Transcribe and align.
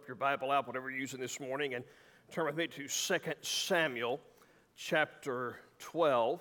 up 0.00 0.08
your 0.08 0.16
Bible 0.16 0.50
out, 0.50 0.66
whatever 0.66 0.90
you're 0.90 0.98
using 0.98 1.20
this 1.20 1.38
morning, 1.38 1.74
and 1.74 1.84
turn 2.32 2.46
with 2.46 2.56
me 2.56 2.66
to 2.66 2.88
2 2.88 3.18
Samuel 3.42 4.18
chapter 4.74 5.56
12. 5.78 6.40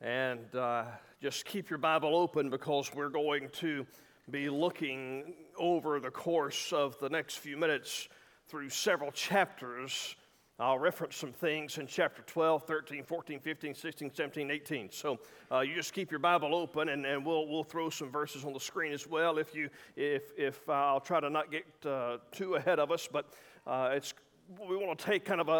And 0.00 0.52
uh, 0.56 0.86
just 1.20 1.44
keep 1.44 1.70
your 1.70 1.78
Bible 1.78 2.16
open 2.16 2.50
because 2.50 2.90
we're 2.92 3.08
going 3.08 3.50
to 3.60 3.86
be 4.32 4.48
looking 4.48 5.32
over 5.56 6.00
the 6.00 6.10
course 6.10 6.72
of 6.72 6.98
the 6.98 7.08
next 7.08 7.36
few 7.36 7.56
minutes 7.56 8.08
through 8.48 8.68
several 8.68 9.12
chapters 9.12 10.16
I'll 10.62 10.78
reference 10.78 11.16
some 11.16 11.32
things 11.32 11.78
in 11.78 11.88
chapter 11.88 12.22
12, 12.22 12.62
13, 12.62 13.02
14, 13.02 13.40
15, 13.40 13.74
16, 13.74 14.14
17, 14.14 14.50
18. 14.52 14.90
So 14.92 15.18
uh, 15.50 15.58
you 15.60 15.74
just 15.74 15.92
keep 15.92 16.08
your 16.08 16.20
Bible 16.20 16.54
open, 16.54 16.90
and, 16.90 17.04
and 17.04 17.26
we'll, 17.26 17.48
we'll 17.48 17.64
throw 17.64 17.90
some 17.90 18.12
verses 18.12 18.44
on 18.44 18.52
the 18.52 18.60
screen 18.60 18.92
as 18.92 19.04
well. 19.08 19.38
If 19.38 19.56
you, 19.56 19.68
if, 19.96 20.30
if 20.38 20.60
uh, 20.68 20.72
I'll 20.72 21.00
try 21.00 21.18
to 21.18 21.28
not 21.30 21.50
get 21.50 21.64
uh, 21.84 22.18
too 22.30 22.54
ahead 22.54 22.78
of 22.78 22.92
us, 22.92 23.08
but 23.10 23.32
uh, 23.66 23.90
it's 23.92 24.14
we 24.68 24.76
want 24.76 24.96
to 24.96 25.04
take 25.04 25.24
kind 25.24 25.40
of 25.40 25.48
a, 25.48 25.52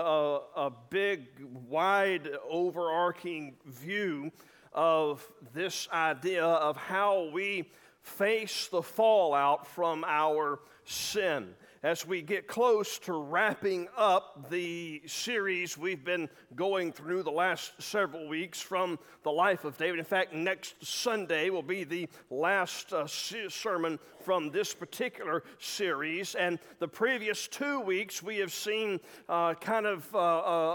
a, 0.60 0.66
a 0.66 0.73
big, 0.91 1.27
wide, 1.69 2.29
overarching 2.48 3.55
view 3.66 4.30
of 4.73 5.27
this 5.52 5.88
idea 5.93 6.45
of 6.45 6.77
how 6.77 7.29
we 7.32 7.69
face 8.02 8.69
the 8.69 8.82
fallout 8.82 9.66
from 9.66 10.05
our 10.05 10.60
sin 10.84 11.55
as 11.82 12.06
we 12.06 12.22
get 12.22 12.46
close 12.46 12.98
to 13.00 13.12
wrapping 13.12 13.88
up 13.96 14.48
the 14.50 15.02
series 15.06 15.77
we've 15.77 16.04
been 16.04 16.28
going 16.54 16.92
through 16.92 17.24
the 17.24 17.30
last 17.30 17.73
several 17.82 18.28
weeks 18.28 18.60
from 18.60 18.98
the 19.24 19.32
life 19.32 19.64
of 19.64 19.77
David. 19.77 19.98
In 19.98 20.04
fact, 20.04 20.32
next 20.32 20.74
Sunday 20.84 21.51
will 21.51 21.62
be 21.62 21.82
the 21.82 22.09
last 22.30 22.92
uh, 22.92 23.07
sermon 23.09 23.98
from 24.24 24.51
this 24.51 24.73
particular 24.74 25.42
series. 25.59 26.37
And 26.37 26.60
the 26.79 26.87
previous 26.87 27.48
two 27.48 27.80
weeks, 27.80 28.23
we 28.23 28.37
have 28.38 28.52
seen 28.52 29.01
uh, 29.29 29.54
kind 29.54 29.87
of 29.87 30.14
uh, 30.14 30.18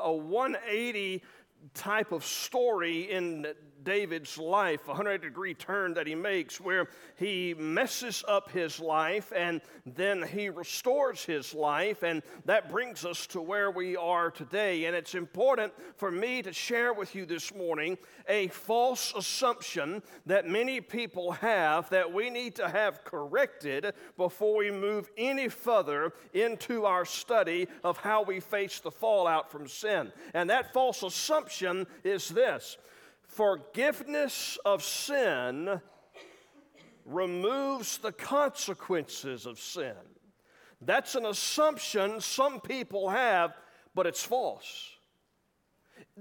a 0.04 0.14
180 0.14 1.23
type 1.73 2.12
of 2.12 2.26
story 2.26 3.12
in 3.12 3.48
David's 3.88 4.38
life, 4.38 4.84
a 4.88 4.90
100 4.90 5.22
degree 5.22 5.54
turn 5.54 5.94
that 5.94 6.08
he 6.08 6.14
makes, 6.14 6.60
where 6.60 6.90
he 7.16 7.54
messes 7.58 8.22
up 8.28 8.52
his 8.52 8.82
life 8.82 9.32
and 9.34 9.62
then 9.86 10.22
he 10.22 10.50
restores 10.50 11.24
his 11.24 11.54
life. 11.54 12.04
And 12.04 12.22
that 12.44 12.70
brings 12.70 13.06
us 13.06 13.26
to 13.28 13.40
where 13.40 13.72
we 13.72 13.96
are 13.96 14.30
today. 14.30 14.84
And 14.84 14.96
it's 14.96 15.16
important 15.16 15.72
for 15.96 16.12
me 16.12 16.42
to 16.42 16.52
share 16.52 16.92
with 16.92 17.16
you 17.16 17.26
this 17.26 17.56
morning 17.56 17.98
a 18.28 18.50
false 18.50 19.14
assumption 19.16 20.04
that 20.26 20.46
many 20.46 20.82
people 20.82 21.32
have 21.32 21.90
that 21.90 22.12
we 22.12 22.30
need 22.30 22.56
to 22.56 22.68
have 22.68 23.06
corrected 23.06 23.94
before 24.18 24.58
we 24.58 24.70
move 24.70 25.10
any 25.16 25.48
further 25.48 26.12
into 26.34 26.84
our 26.84 27.06
study 27.06 27.70
of 27.86 27.96
how 27.96 28.22
we 28.22 28.42
face 28.42 28.82
the 28.82 28.92
fallout 28.92 29.50
from 29.50 29.66
sin. 29.66 30.12
And 30.34 30.50
that 30.50 30.74
false 30.74 31.04
assumption 31.04 31.88
is 32.04 32.28
this 32.28 32.78
forgiveness 33.38 34.58
of 34.66 34.84
sin 34.84 35.80
removes 37.06 38.00
the 38.00 38.12
consequences 38.12 39.46
of 39.46 39.60
sin. 39.60 39.94
That's 40.82 41.14
an 41.14 41.28
assumption 41.28 42.20
some 42.20 42.60
people 42.60 43.10
have, 43.10 43.54
but 43.94 44.08
it's 44.08 44.24
false. 44.24 44.90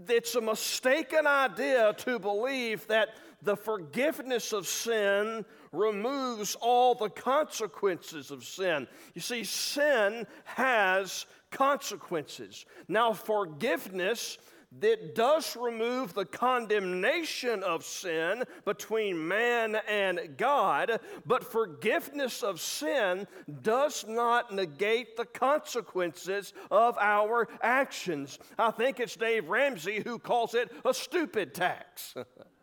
It's 0.08 0.34
a 0.34 0.42
mistaken 0.42 1.26
idea 1.26 1.94
to 1.94 2.18
believe 2.18 2.86
that 2.88 3.08
the 3.40 3.56
forgiveness 3.56 4.52
of 4.52 4.66
sin 4.66 5.46
removes 5.72 6.54
all 6.60 6.94
the 6.94 7.08
consequences 7.08 8.30
of 8.30 8.44
sin. 8.44 8.86
You 9.14 9.22
see, 9.22 9.42
sin 9.42 10.26
has 10.44 11.24
consequences. 11.50 12.66
Now, 12.88 13.14
forgiveness 13.14 14.36
that 14.80 15.14
does 15.14 15.56
remove 15.56 16.14
the 16.14 16.24
condemnation 16.24 17.62
of 17.62 17.84
sin 17.84 18.44
between 18.64 19.26
man 19.26 19.76
and 19.88 20.36
God, 20.36 21.00
but 21.24 21.44
forgiveness 21.44 22.42
of 22.42 22.60
sin 22.60 23.26
does 23.62 24.04
not 24.06 24.52
negate 24.52 25.16
the 25.16 25.24
consequences 25.24 26.52
of 26.70 26.98
our 26.98 27.48
actions. 27.62 28.38
I 28.58 28.70
think 28.70 29.00
it's 29.00 29.16
Dave 29.16 29.48
Ramsey 29.48 30.02
who 30.04 30.18
calls 30.18 30.54
it 30.54 30.70
a 30.84 30.92
stupid 30.92 31.54
tax. 31.54 32.14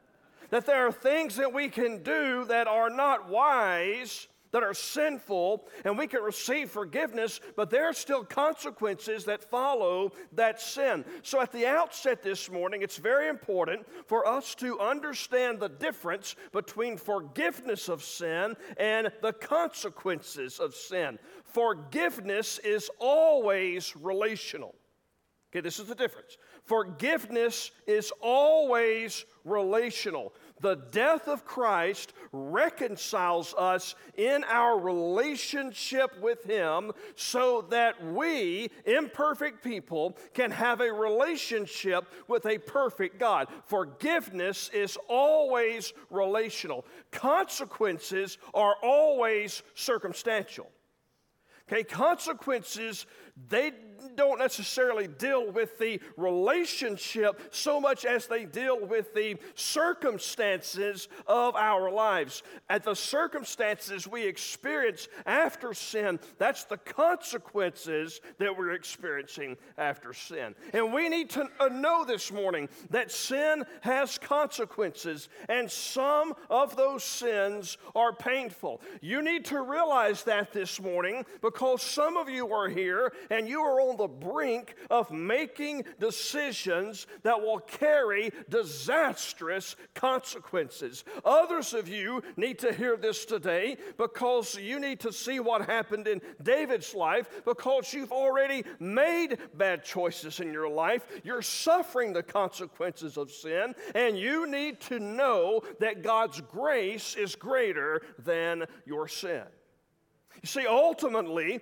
that 0.49 0.65
there 0.65 0.85
are 0.85 0.91
things 0.91 1.35
that 1.37 1.51
we 1.51 1.67
can 1.67 2.03
do 2.03 2.45
that 2.45 2.67
are 2.67 2.89
not 2.89 3.27
wise 3.27 4.27
that 4.53 4.63
are 4.63 4.73
sinful 4.73 5.67
and 5.83 5.97
we 5.97 6.07
can 6.07 6.21
receive 6.21 6.69
forgiveness, 6.69 7.41
but 7.57 7.69
there 7.69 7.85
are 7.85 7.93
still 7.93 8.23
consequences 8.23 9.25
that 9.25 9.43
follow 9.43 10.13
that 10.31 10.61
sin. 10.61 11.03
So, 11.23 11.41
at 11.41 11.51
the 11.51 11.65
outset 11.65 12.23
this 12.23 12.49
morning, 12.49 12.81
it's 12.81 12.97
very 12.97 13.27
important 13.27 13.85
for 14.05 14.25
us 14.25 14.55
to 14.55 14.79
understand 14.79 15.59
the 15.59 15.69
difference 15.69 16.35
between 16.53 16.95
forgiveness 16.95 17.89
of 17.89 18.03
sin 18.03 18.55
and 18.77 19.11
the 19.21 19.33
consequences 19.33 20.59
of 20.59 20.73
sin. 20.75 21.19
Forgiveness 21.43 22.59
is 22.59 22.89
always 22.99 23.95
relational. 23.95 24.75
Okay, 25.51 25.61
this 25.61 25.77
is 25.77 25.85
the 25.85 25.95
difference. 25.95 26.37
Forgiveness 26.63 27.69
is 27.85 28.11
always 28.21 29.25
relational. 29.45 30.33
The 30.63 30.75
death 30.75 31.27
of 31.27 31.43
Christ 31.43 32.13
reconciles 32.31 33.53
us 33.57 33.95
in 34.15 34.45
our 34.45 34.79
relationship 34.79 36.17
with 36.21 36.45
Him 36.45 36.93
so 37.17 37.65
that 37.69 38.01
we, 38.01 38.69
imperfect 38.85 39.61
people, 39.61 40.15
can 40.33 40.51
have 40.51 40.79
a 40.79 40.89
relationship 40.89 42.05
with 42.29 42.45
a 42.45 42.59
perfect 42.59 43.19
God. 43.19 43.49
Forgiveness 43.65 44.69
is 44.73 44.97
always 45.09 45.91
relational, 46.09 46.85
consequences 47.11 48.37
are 48.53 48.75
always 48.81 49.63
circumstantial. 49.75 50.69
Okay, 51.67 51.83
consequences, 51.83 53.05
they 53.49 53.73
don't 54.15 54.39
necessarily 54.39 55.07
deal 55.07 55.51
with 55.51 55.77
the 55.79 55.99
relationship 56.17 57.39
so 57.51 57.79
much 57.79 58.05
as 58.05 58.27
they 58.27 58.45
deal 58.45 58.85
with 58.85 59.13
the 59.13 59.37
circumstances 59.55 61.07
of 61.27 61.55
our 61.55 61.91
lives. 61.91 62.43
At 62.69 62.83
the 62.83 62.95
circumstances 62.95 64.07
we 64.07 64.25
experience 64.25 65.07
after 65.25 65.73
sin, 65.73 66.19
that's 66.37 66.63
the 66.65 66.77
consequences 66.77 68.21
that 68.37 68.57
we're 68.57 68.71
experiencing 68.71 69.57
after 69.77 70.13
sin. 70.13 70.55
And 70.73 70.93
we 70.93 71.09
need 71.09 71.29
to 71.31 71.47
uh, 71.59 71.67
know 71.69 72.05
this 72.05 72.31
morning 72.31 72.69
that 72.89 73.11
sin 73.11 73.63
has 73.81 74.17
consequences, 74.17 75.29
and 75.49 75.69
some 75.69 76.33
of 76.49 76.75
those 76.75 77.03
sins 77.03 77.77
are 77.95 78.13
painful. 78.13 78.81
You 79.01 79.21
need 79.21 79.45
to 79.45 79.61
realize 79.61 80.23
that 80.23 80.53
this 80.53 80.81
morning 80.81 81.25
because 81.41 81.81
some 81.81 82.17
of 82.17 82.29
you 82.29 82.53
are 82.53 82.69
here 82.69 83.13
and 83.29 83.47
you 83.47 83.61
are 83.61 83.81
on 83.81 83.92
the 83.97 84.07
brink 84.07 84.75
of 84.89 85.11
making 85.11 85.85
decisions 85.99 87.07
that 87.23 87.41
will 87.41 87.59
carry 87.59 88.31
disastrous 88.49 89.75
consequences. 89.93 91.03
Others 91.25 91.73
of 91.73 91.87
you 91.87 92.21
need 92.37 92.59
to 92.59 92.73
hear 92.73 92.97
this 92.97 93.25
today 93.25 93.77
because 93.97 94.55
you 94.55 94.79
need 94.79 94.99
to 95.01 95.11
see 95.11 95.39
what 95.39 95.65
happened 95.65 96.07
in 96.07 96.21
David's 96.41 96.93
life 96.93 97.29
because 97.45 97.93
you've 97.93 98.11
already 98.11 98.63
made 98.79 99.37
bad 99.55 99.83
choices 99.83 100.39
in 100.39 100.51
your 100.51 100.69
life. 100.69 101.05
You're 101.23 101.41
suffering 101.41 102.13
the 102.13 102.23
consequences 102.23 103.17
of 103.17 103.31
sin, 103.31 103.75
and 103.95 104.17
you 104.17 104.47
need 104.47 104.79
to 104.81 104.99
know 104.99 105.61
that 105.79 106.03
God's 106.03 106.41
grace 106.41 107.15
is 107.15 107.35
greater 107.35 108.01
than 108.19 108.65
your 108.85 109.07
sin. 109.07 109.43
You 110.41 110.47
see, 110.47 110.67
ultimately, 110.67 111.61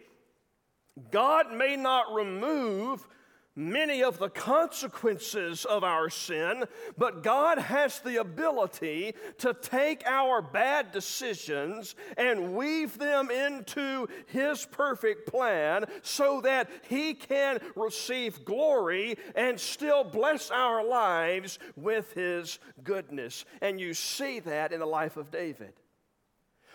God 1.11 1.53
may 1.53 1.75
not 1.75 2.13
remove 2.13 3.07
many 3.55 4.01
of 4.01 4.17
the 4.17 4.29
consequences 4.29 5.65
of 5.65 5.83
our 5.83 6.09
sin, 6.09 6.63
but 6.97 7.21
God 7.21 7.57
has 7.57 7.99
the 7.99 8.17
ability 8.17 9.13
to 9.39 9.53
take 9.53 10.03
our 10.05 10.41
bad 10.41 10.91
decisions 10.91 11.95
and 12.17 12.55
weave 12.55 12.97
them 12.97 13.29
into 13.29 14.07
His 14.27 14.65
perfect 14.65 15.27
plan 15.27 15.85
so 16.01 16.41
that 16.41 16.69
He 16.87 17.13
can 17.13 17.59
receive 17.75 18.45
glory 18.45 19.17
and 19.35 19.59
still 19.59 20.03
bless 20.03 20.49
our 20.49 20.85
lives 20.85 21.59
with 21.75 22.13
His 22.13 22.57
goodness. 22.83 23.45
And 23.61 23.79
you 23.79 23.93
see 23.93 24.39
that 24.41 24.71
in 24.71 24.79
the 24.79 24.85
life 24.85 25.17
of 25.17 25.29
David. 25.29 25.73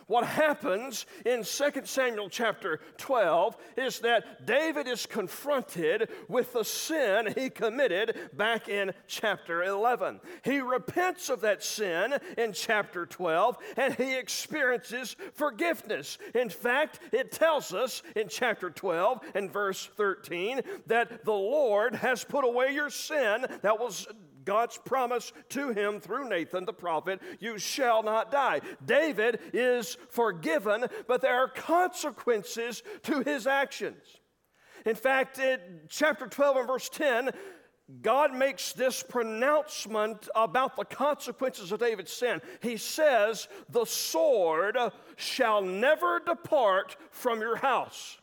What 0.06 0.24
happens 0.24 1.04
in 1.24 1.42
2 1.42 1.70
Samuel 1.84 2.28
chapter 2.28 2.80
12 2.98 3.56
is 3.76 3.98
that 4.00 4.46
David 4.46 4.86
is 4.86 5.04
confronted 5.04 6.08
with 6.28 6.52
the 6.52 6.64
sin 6.64 7.34
he 7.36 7.50
committed 7.50 8.16
back 8.32 8.68
in 8.68 8.92
chapter 9.08 9.64
11. 9.64 10.20
He 10.44 10.60
repents 10.60 11.28
of 11.28 11.40
that 11.40 11.64
sin 11.64 12.14
in 12.38 12.52
chapter 12.52 13.04
12 13.04 13.56
and 13.76 13.94
he 13.94 14.16
experiences 14.16 15.16
forgiveness. 15.34 16.18
In 16.36 16.50
fact, 16.50 17.00
it 17.10 17.32
tells 17.32 17.74
us 17.74 18.04
in 18.14 18.28
chapter 18.28 18.70
12 18.70 19.20
and 19.34 19.52
verse 19.52 19.88
13 19.96 20.60
that 20.86 21.24
the 21.24 21.32
Lord 21.32 21.96
has 21.96 22.22
put 22.22 22.44
away 22.44 22.72
your 22.72 22.90
sin. 22.90 23.44
That 23.62 23.80
was 23.80 24.06
God's 24.46 24.78
promise 24.78 25.32
to 25.50 25.70
him 25.70 26.00
through 26.00 26.30
Nathan 26.30 26.64
the 26.64 26.72
prophet, 26.72 27.20
you 27.40 27.58
shall 27.58 28.02
not 28.02 28.30
die. 28.30 28.62
David 28.86 29.40
is 29.52 29.98
forgiven, 30.08 30.86
but 31.06 31.20
there 31.20 31.36
are 31.36 31.48
consequences 31.48 32.82
to 33.02 33.20
his 33.20 33.46
actions. 33.46 34.02
In 34.86 34.94
fact, 34.94 35.38
in 35.38 35.60
chapter 35.88 36.26
12 36.26 36.56
and 36.56 36.66
verse 36.66 36.88
10, 36.88 37.30
God 38.02 38.34
makes 38.34 38.72
this 38.72 39.02
pronouncement 39.02 40.28
about 40.34 40.76
the 40.76 40.84
consequences 40.84 41.70
of 41.70 41.80
David's 41.80 42.12
sin. 42.12 42.40
He 42.60 42.76
says, 42.76 43.48
The 43.68 43.84
sword 43.84 44.76
shall 45.16 45.60
never 45.60 46.20
depart 46.24 46.96
from 47.10 47.40
your 47.40 47.56
house. 47.56 48.18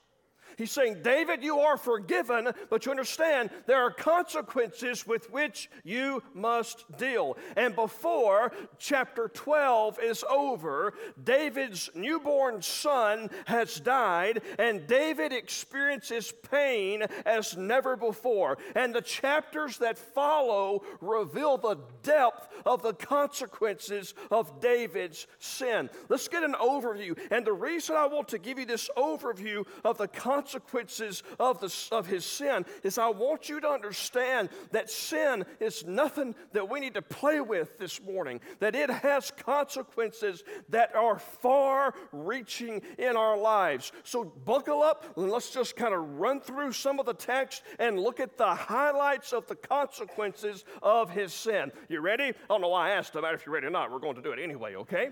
He's 0.58 0.72
saying, 0.72 1.02
David, 1.04 1.44
you 1.44 1.60
are 1.60 1.78
forgiven, 1.78 2.50
but 2.70 2.86
you 2.86 2.92
understand 2.92 3.50
there 3.66 3.82
are 3.82 3.92
consequences 3.92 5.08
with 5.08 5.32
which 5.32 5.70
you 5.84 6.22
must 6.34 6.86
deal. 6.98 7.38
And 7.56 7.76
before 7.76 8.52
chapter 8.78 9.28
12 9.28 10.00
is 10.02 10.24
over, 10.30 10.94
David's 11.24 11.90
newborn 11.96 12.62
son 12.62 13.30
has 13.46 13.80
died, 13.80 14.42
and 14.60 14.88
David 14.88 15.32
experiences 15.32 16.34
pain 16.52 17.04
as 17.26 17.58
never 17.58 17.96
before. 17.96 18.58
And 18.76 18.94
the 18.94 19.02
chapters 19.02 19.78
that 19.80 19.98
follow 19.98 20.84
reveal 21.02 21.58
the 21.58 21.78
depth 22.04 22.50
of 22.66 22.82
the 22.82 22.94
consequences 22.94 24.14
of 24.32 24.60
David's 24.62 25.28
sin. 25.40 25.90
Let's 26.10 26.28
get 26.28 26.44
an 26.44 26.54
overview. 26.54 27.18
And 27.32 27.46
the 27.46 27.54
reason 27.54 27.96
I 27.96 28.08
want 28.08 28.28
to 28.30 28.38
give 28.38 28.60
you 28.60 28.66
this 28.66 28.90
overview 28.98 29.66
of 29.84 29.98
the 29.98 30.08
consequences 30.08 30.43
consequences 30.44 31.24
of, 31.40 31.60
the, 31.62 31.95
of 31.95 32.06
his 32.06 32.25
sin 32.25 32.66
is 32.84 32.98
I 32.98 33.07
want 33.07 33.48
you 33.48 33.62
to 33.62 33.69
understand 33.69 34.50
that 34.72 34.90
sin 34.90 35.45
is 35.60 35.86
nothing 35.86 36.36
that 36.51 36.69
we 36.69 36.80
need 36.80 36.95
to 36.95 37.01
play 37.01 37.40
with 37.40 37.80
this 37.80 38.01
morning, 38.01 38.42
that 38.60 38.75
it 38.75 38.90
has 38.90 39.31
consequences 39.31 40.44
that 40.69 40.94
are 40.95 41.18
far 41.18 41.94
reaching 42.12 42.81
in 42.98 43.16
our 43.16 43.38
lives. 43.38 43.92
So 44.04 44.25
buckle 44.25 44.81
up 44.81 45.18
and 45.18 45.31
let's 45.31 45.51
just 45.51 45.75
kind 45.78 45.94
of 45.94 46.19
run 46.19 46.42
through 46.42 46.74
some 46.74 47.00
of 47.00 47.06
the 47.06 47.13
text 47.13 47.63
and 47.80 48.00
look 48.00 48.19
at 48.19 48.38
the 48.38 48.54
highlights 48.54 49.31
of 49.31 49.48
the 49.48 49.56
consequences 49.56 50.66
of 50.81 51.10
his 51.10 51.34
sin. 51.34 51.72
You 51.88 52.01
ready? 52.01 52.25
I 52.25 52.34
don't 52.50 52.62
know 52.62 52.69
why 52.69 52.89
I 52.89 52.96
asked 52.96 53.16
about 53.16 53.34
if 53.34 53.46
you're 53.46 53.56
ready 53.56 53.68
or 53.68 53.72
not. 53.72 53.92
We're 53.92 54.00
going 54.00 54.16
to 54.16 54.22
do 54.22 54.34
it 54.34 54.39
anyway, 54.39 54.75
okay? 54.75 55.10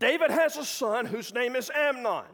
David 0.00 0.30
has 0.30 0.56
a 0.56 0.64
son 0.64 1.04
whose 1.06 1.34
name 1.34 1.56
is 1.56 1.70
Amnon. 1.74 2.24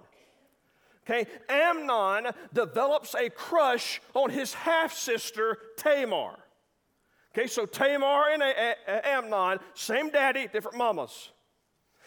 Okay, 1.09 1.27
Amnon 1.51 2.29
develops 2.55 3.15
a 3.15 3.29
crush 3.29 4.01
on 4.15 4.31
his 4.31 4.55
half 4.55 4.95
sister 4.95 5.59
Tamar. 5.77 6.39
Okay, 7.37 7.47
so 7.47 7.67
Tamar 7.67 8.31
and 8.33 8.43
Amnon, 8.87 9.59
same 9.75 10.09
daddy, 10.09 10.49
different 10.51 10.79
mamas. 10.79 11.31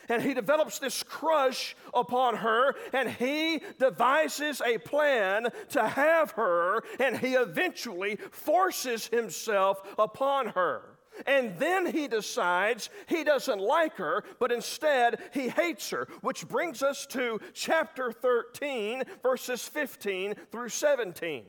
And 0.09 0.23
he 0.23 0.33
develops 0.33 0.79
this 0.79 1.03
crush 1.03 1.75
upon 1.93 2.37
her, 2.37 2.75
and 2.93 3.09
he 3.09 3.61
devises 3.77 4.61
a 4.61 4.77
plan 4.77 5.49
to 5.71 5.87
have 5.87 6.31
her, 6.31 6.81
and 6.99 7.17
he 7.17 7.33
eventually 7.33 8.15
forces 8.31 9.07
himself 9.07 9.81
upon 9.99 10.47
her. 10.47 10.96
And 11.25 11.57
then 11.57 11.85
he 11.85 12.07
decides 12.07 12.89
he 13.07 13.23
doesn't 13.23 13.59
like 13.59 13.95
her, 13.95 14.23
but 14.39 14.51
instead 14.51 15.19
he 15.33 15.49
hates 15.49 15.89
her, 15.89 16.07
which 16.21 16.47
brings 16.47 16.83
us 16.83 17.05
to 17.07 17.39
chapter 17.53 18.11
13, 18.11 19.03
verses 19.23 19.67
15 19.67 20.35
through 20.51 20.69
17. 20.69 21.45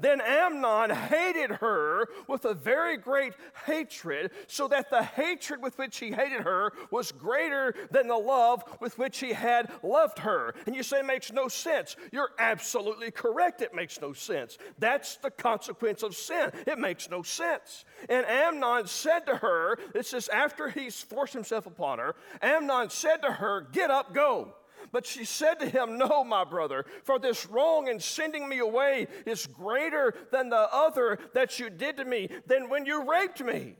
Then 0.00 0.20
Amnon 0.20 0.90
hated 0.90 1.50
her 1.50 2.08
with 2.28 2.44
a 2.44 2.54
very 2.54 2.96
great 2.96 3.34
hatred, 3.66 4.30
so 4.46 4.68
that 4.68 4.90
the 4.90 5.02
hatred 5.02 5.62
with 5.62 5.78
which 5.78 5.98
he 5.98 6.10
hated 6.10 6.42
her 6.42 6.72
was 6.90 7.12
greater 7.12 7.74
than 7.90 8.08
the 8.08 8.16
love 8.16 8.64
with 8.80 8.98
which 8.98 9.18
he 9.18 9.32
had 9.32 9.70
loved 9.82 10.18
her. 10.20 10.54
And 10.66 10.74
you 10.74 10.82
say 10.82 11.00
it 11.00 11.06
makes 11.06 11.32
no 11.32 11.48
sense. 11.48 11.96
You're 12.12 12.32
absolutely 12.38 13.10
correct. 13.10 13.62
It 13.62 13.74
makes 13.74 14.00
no 14.00 14.12
sense. 14.12 14.58
That's 14.78 15.16
the 15.16 15.30
consequence 15.30 16.02
of 16.02 16.14
sin. 16.14 16.50
It 16.66 16.78
makes 16.78 17.10
no 17.10 17.22
sense. 17.22 17.84
And 18.08 18.26
Amnon 18.26 18.86
said 18.86 19.26
to 19.26 19.36
her, 19.36 19.78
this 19.92 20.12
is 20.12 20.28
after 20.28 20.68
he's 20.68 21.00
forced 21.00 21.32
himself 21.32 21.66
upon 21.66 21.98
her, 21.98 22.14
Amnon 22.42 22.90
said 22.90 23.22
to 23.22 23.32
her, 23.32 23.66
Get 23.72 23.90
up, 23.90 24.14
go. 24.14 24.54
But 24.92 25.06
she 25.06 25.24
said 25.24 25.58
to 25.60 25.68
him, 25.68 25.98
No, 25.98 26.24
my 26.24 26.44
brother, 26.44 26.84
for 27.04 27.18
this 27.18 27.46
wrong 27.46 27.88
in 27.88 28.00
sending 28.00 28.48
me 28.48 28.58
away 28.58 29.08
is 29.24 29.46
greater 29.46 30.14
than 30.32 30.48
the 30.48 30.68
other 30.72 31.18
that 31.34 31.58
you 31.58 31.70
did 31.70 31.96
to 31.98 32.04
me, 32.04 32.28
than 32.46 32.68
when 32.68 32.86
you 32.86 33.08
raped 33.10 33.42
me. 33.42 33.76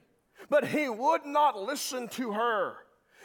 But 0.49 0.69
he 0.69 0.89
would 0.89 1.25
not 1.25 1.61
listen 1.61 2.09
to 2.09 2.33
her. 2.33 2.77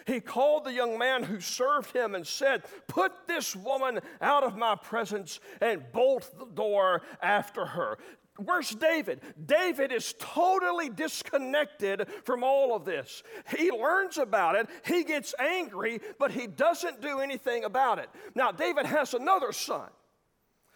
He 0.08 0.20
called 0.20 0.66
the 0.66 0.74
young 0.74 0.98
man 0.98 1.24
who 1.24 1.40
served 1.40 1.96
him 1.96 2.16
and 2.16 2.26
said, 2.26 2.64
Put 2.88 3.28
this 3.28 3.56
woman 3.56 4.00
out 4.20 4.44
of 4.44 4.58
my 4.58 4.76
presence 4.76 5.40
and 5.60 5.92
bolt 5.92 6.32
the 6.40 6.46
door 6.46 7.04
after 7.22 7.66
her. 7.66 7.98
Where's 8.38 8.70
David? 8.70 9.22
David 9.46 9.92
is 9.92 10.16
totally 10.18 10.90
disconnected 10.90 12.08
from 12.24 12.44
all 12.44 12.76
of 12.76 12.86
this. 12.86 13.24
He 13.58 13.72
learns 13.72 14.18
about 14.18 14.56
it, 14.56 14.68
he 14.86 15.04
gets 15.04 15.36
angry, 15.40 16.00
but 16.18 16.32
he 16.32 16.48
doesn't 16.48 17.02
do 17.02 17.20
anything 17.20 17.66
about 17.66 18.00
it. 18.00 18.10
Now, 18.36 18.52
David 18.52 18.86
has 18.86 19.14
another 19.14 19.52
son 19.52 19.90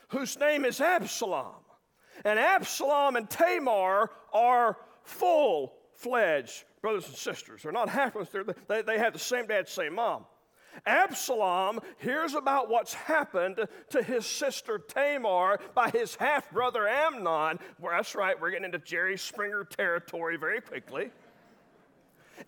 whose 0.10 0.38
name 0.38 0.66
is 0.66 0.81
Absalom. 0.81 1.56
And 2.24 2.40
Absalom 2.40 3.16
and 3.16 3.30
Tamar 3.30 4.12
are 4.34 4.78
full 5.04 5.74
fledged 5.94 6.63
brothers 6.81 7.08
and 7.08 7.16
sisters. 7.16 7.63
They're 7.63 7.72
not 7.72 7.90
half 7.90 8.16
they, 8.68 8.81
they 8.81 8.98
have 8.98 9.13
the 9.13 9.19
same 9.19 9.48
dad, 9.48 9.68
same 9.68 9.96
mom. 9.96 10.25
Absalom 10.86 11.80
hears 11.98 12.33
about 12.33 12.69
what's 12.69 12.94
happened 12.94 13.60
to 13.89 14.04
his 14.04 14.25
sister 14.25 14.80
Tamar 14.80 15.60
by 15.74 15.89
his 15.89 16.16
half 16.16 16.50
brother 16.51 16.88
Amnon. 16.88 17.60
Well, 17.80 17.92
that's 17.92 18.16
right, 18.16 18.39
we're 18.39 18.51
getting 18.51 18.66
into 18.66 18.80
Jerry 18.80 19.18
Springer 19.18 19.63
territory 19.63 20.38
very 20.38 20.62
quickly. 20.62 21.12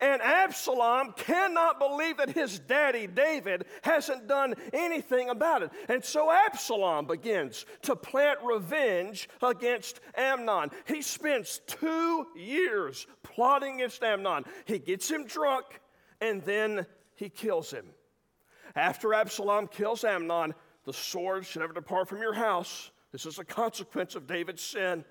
And 0.02 0.22
Absalom 0.22 1.14
cannot 1.14 1.80
believe 1.80 2.18
that 2.18 2.30
his 2.30 2.60
daddy 2.60 3.08
David 3.08 3.66
hasn't 3.82 4.28
done 4.28 4.56
anything 4.74 5.30
about 5.30 5.64
it. 5.64 5.72
And 5.88 6.04
so 6.04 6.32
Absalom 6.32 7.08
begins 7.08 7.66
to 7.84 7.96
plant 7.96 8.40
revenge 8.44 9.30
against 9.42 10.00
Amnon. 10.16 10.72
He 10.86 11.02
spends 11.02 11.62
two 11.68 12.28
years 12.36 13.08
plotting 13.24 13.76
against 13.76 14.04
Amnon. 14.04 14.46
He 14.66 14.80
gets 14.80 15.10
him 15.10 15.26
drunk 15.26 15.66
and 16.22 16.44
then 16.44 16.86
he 17.16 17.30
kills 17.30 17.72
him. 17.72 17.86
After 18.76 19.14
Absalom 19.14 19.68
kills 19.68 20.04
Amnon, 20.04 20.54
the 20.86 20.94
sword 20.94 21.46
should 21.46 21.60
never 21.60 21.74
depart 21.74 22.08
from 22.08 22.22
your 22.22 22.34
house. 22.34 22.92
This 23.12 23.26
is 23.26 23.40
a 23.40 23.46
consequence 23.46 24.16
of 24.16 24.28
David's 24.28 24.62
sin. 24.62 25.04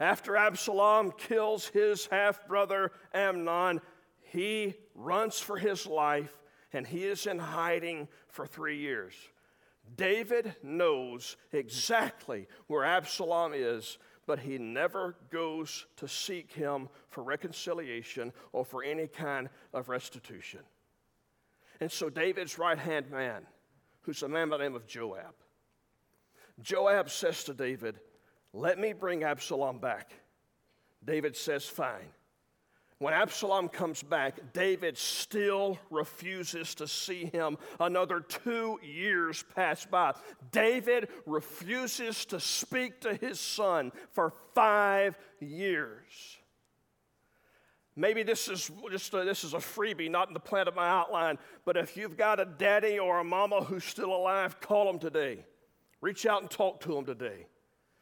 After 0.00 0.36
Absalom 0.36 1.12
kills 1.12 1.68
his 1.68 2.06
half 2.06 2.46
brother 2.46 2.92
Amnon, 3.14 3.80
he 4.20 4.74
runs 4.94 5.38
for 5.38 5.58
his 5.58 5.86
life 5.86 6.38
and 6.72 6.86
he 6.86 7.04
is 7.04 7.26
in 7.26 7.38
hiding 7.38 8.08
for 8.28 8.46
three 8.46 8.78
years. 8.78 9.14
David 9.96 10.54
knows 10.62 11.36
exactly 11.52 12.46
where 12.66 12.84
Absalom 12.84 13.52
is, 13.54 13.98
but 14.26 14.38
he 14.38 14.56
never 14.56 15.16
goes 15.30 15.86
to 15.96 16.08
seek 16.08 16.52
him 16.52 16.88
for 17.10 17.22
reconciliation 17.22 18.32
or 18.52 18.64
for 18.64 18.82
any 18.82 19.06
kind 19.06 19.50
of 19.74 19.88
restitution. 19.88 20.60
And 21.82 21.90
so 21.90 22.08
David's 22.08 22.60
right 22.60 22.78
hand 22.78 23.10
man, 23.10 23.44
who's 24.02 24.22
a 24.22 24.28
man 24.28 24.48
by 24.48 24.56
the 24.56 24.62
name 24.62 24.76
of 24.76 24.86
Joab, 24.86 25.34
Joab 26.60 27.10
says 27.10 27.42
to 27.42 27.54
David, 27.54 27.98
Let 28.52 28.78
me 28.78 28.92
bring 28.92 29.24
Absalom 29.24 29.80
back. 29.80 30.12
David 31.04 31.34
says, 31.34 31.66
Fine. 31.66 32.06
When 32.98 33.12
Absalom 33.12 33.68
comes 33.68 34.00
back, 34.00 34.52
David 34.52 34.96
still 34.96 35.76
refuses 35.90 36.76
to 36.76 36.86
see 36.86 37.24
him. 37.24 37.58
Another 37.80 38.20
two 38.20 38.78
years 38.80 39.44
pass 39.56 39.84
by. 39.84 40.14
David 40.52 41.08
refuses 41.26 42.24
to 42.26 42.38
speak 42.38 43.00
to 43.00 43.14
his 43.16 43.40
son 43.40 43.90
for 44.12 44.32
five 44.54 45.18
years. 45.40 46.38
Maybe 47.94 48.22
this 48.22 48.48
is 48.48 48.70
just 48.90 49.12
a, 49.12 49.24
this 49.24 49.44
is 49.44 49.52
a 49.52 49.58
freebie, 49.58 50.10
not 50.10 50.28
in 50.28 50.34
the 50.34 50.40
plan 50.40 50.66
of 50.66 50.74
my 50.74 50.88
outline. 50.88 51.38
But 51.64 51.76
if 51.76 51.96
you've 51.96 52.16
got 52.16 52.40
a 52.40 52.46
daddy 52.46 52.98
or 52.98 53.20
a 53.20 53.24
mama 53.24 53.62
who's 53.62 53.84
still 53.84 54.14
alive, 54.14 54.60
call 54.60 54.86
them 54.86 54.98
today. 54.98 55.44
Reach 56.00 56.24
out 56.24 56.40
and 56.40 56.50
talk 56.50 56.80
to 56.80 56.88
them 56.94 57.04
today. 57.04 57.46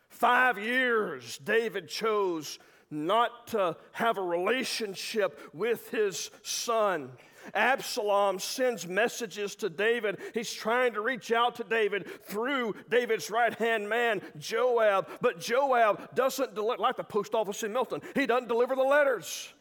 Five 0.08 0.58
years, 0.58 1.38
David 1.38 1.88
chose 1.88 2.58
not 2.90 3.46
to 3.48 3.76
have 3.92 4.18
a 4.18 4.22
relationship 4.22 5.38
with 5.52 5.90
his 5.90 6.30
son. 6.42 7.10
Absalom 7.54 8.38
sends 8.38 8.86
messages 8.86 9.54
to 9.56 9.68
David. 9.70 10.18
He's 10.34 10.52
trying 10.52 10.92
to 10.94 11.00
reach 11.00 11.32
out 11.32 11.56
to 11.56 11.64
David 11.64 12.06
through 12.24 12.74
David's 12.88 13.30
right 13.30 13.54
hand 13.54 13.88
man, 13.88 14.20
Joab. 14.38 15.08
But 15.20 15.40
Joab 15.40 16.14
doesn't 16.14 16.54
deliver, 16.54 16.82
like 16.82 16.96
the 16.96 17.04
post 17.04 17.34
office 17.34 17.62
in 17.62 17.72
Milton, 17.72 18.02
he 18.14 18.26
doesn't 18.26 18.48
deliver 18.48 18.74
the 18.76 18.82
letters. 18.82 19.52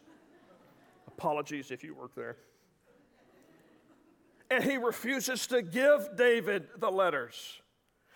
Apologies 1.20 1.70
if 1.70 1.84
you 1.84 1.94
work 1.94 2.16
there. 2.16 2.38
And 4.50 4.64
he 4.64 4.78
refuses 4.78 5.48
to 5.48 5.62
give 5.62 6.16
David 6.16 6.70
the 6.78 6.90
letters. 6.90 7.62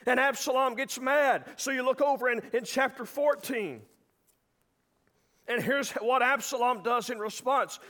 And 0.08 0.22
Absalom 0.22 0.76
gets 0.76 0.98
mad. 0.98 1.44
So 1.58 1.72
you 1.72 1.84
look 1.84 2.02
over 2.02 2.30
in, 2.30 2.42
in 2.54 2.64
chapter 2.64 3.04
14. 3.04 3.82
And 5.50 5.62
here's 5.62 5.92
what 5.92 6.22
Absalom 6.22 6.82
does 6.82 7.10
in 7.10 7.20
response 7.20 7.82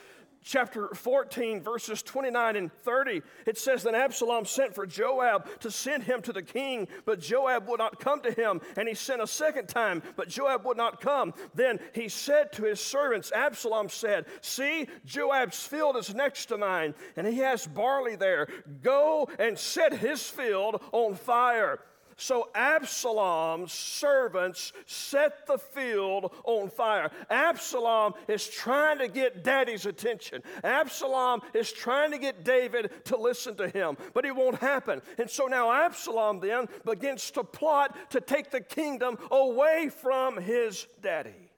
chapter 0.44 0.90
14, 0.90 1.62
verses 1.62 2.04
29 2.04 2.56
and 2.56 2.72
30, 2.84 3.22
it 3.46 3.58
says 3.58 3.84
that 3.84 3.96
Absalom 3.96 4.46
sent 4.46 4.76
for 4.76 4.86
Joab 4.86 5.48
to 5.62 5.72
send 5.72 6.04
him 6.04 6.22
to 6.24 6.34
the 6.34 6.42
king, 6.42 6.88
but 7.06 7.20
Joab 7.20 7.68
would 7.68 7.80
not 7.80 8.00
come 8.00 8.22
to 8.22 8.32
him. 8.32 8.62
And 8.78 8.88
he 8.88 8.94
sent 8.94 9.22
a 9.22 9.28
second 9.28 9.68
time, 9.68 10.04
but 10.16 10.28
Joab 10.28 10.66
would 10.66 10.78
not 10.78 11.02
come. 11.02 11.34
Then 11.56 11.80
he 11.94 12.10
said 12.10 12.52
to 12.54 12.64
his 12.64 12.80
servants, 12.80 13.32
Absalom 13.32 13.90
said, 13.90 14.26
See, 14.42 14.88
Joab's 15.06 15.66
field 15.66 15.98
is 15.98 16.14
next 16.14 16.48
to 16.48 16.58
mine, 16.58 16.94
and 17.16 17.26
he 17.26 17.38
has 17.40 17.66
barley 17.66 18.16
there. 18.16 18.48
Go 18.82 19.30
and 19.40 19.58
set 19.58 19.94
his 19.94 20.30
field 20.30 20.82
on 20.92 21.16
fire. 21.16 21.80
So 22.24 22.48
Absalom's 22.56 23.74
servants 23.74 24.72
set 24.86 25.46
the 25.46 25.58
field 25.58 26.34
on 26.46 26.70
fire. 26.70 27.12
Absalom 27.30 28.14
is 28.30 28.48
trying 28.48 29.00
to 29.00 29.10
get 29.10 29.44
daddy's 29.44 29.86
attention. 29.86 30.42
Absalom 30.64 31.42
is 31.54 31.74
trying 31.74 32.12
to 32.12 32.18
get 32.18 32.46
David 32.46 32.92
to 33.08 33.18
listen 33.18 33.58
to 33.58 33.68
him, 33.68 33.98
but 34.14 34.24
it 34.24 34.34
won't 34.34 34.56
happen. 34.60 35.02
And 35.18 35.30
so 35.30 35.48
now 35.48 35.70
Absalom 35.70 36.40
then 36.40 36.70
begins 36.86 37.30
to 37.32 37.44
plot 37.44 37.94
to 38.12 38.22
take 38.22 38.52
the 38.52 38.62
kingdom 38.62 39.18
away 39.30 39.90
from 39.90 40.38
his 40.38 40.88
daddy. 41.02 41.52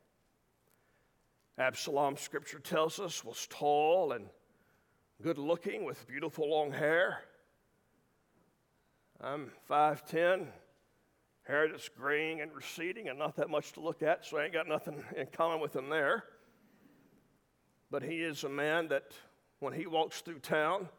Absalom, 1.60 2.18
scripture 2.18 2.58
tells 2.58 3.00
us, 3.00 3.24
was 3.24 3.46
tall 3.52 4.14
and 4.14 4.26
good 5.22 5.38
looking 5.38 5.86
with 5.86 6.08
beautiful 6.08 6.50
long 6.50 6.72
hair. 6.72 7.20
I'm 9.22 9.52
5'10, 9.70 10.48
hair 11.44 11.68
that's 11.70 11.90
graying 11.90 12.42
and 12.42 12.52
receding 12.54 13.08
and 13.08 13.18
not 13.18 13.36
that 13.38 13.50
much 13.50 13.72
to 13.74 13.80
look 13.80 14.04
at, 14.04 14.26
so 14.26 14.38
I 14.38 14.46
ain't 14.46 14.54
got 14.54 14.68
nothing 14.68 15.04
in 15.16 15.28
common 15.28 15.62
with 15.62 15.76
him 15.76 15.90
there. 15.90 16.26
But 17.90 18.04
he 18.04 18.18
is 18.18 18.44
a 18.44 18.50
man 18.50 18.90
that 18.90 19.14
when 19.60 19.74
he 19.74 19.88
walks 19.88 20.22
through 20.22 20.40
town, 20.40 20.90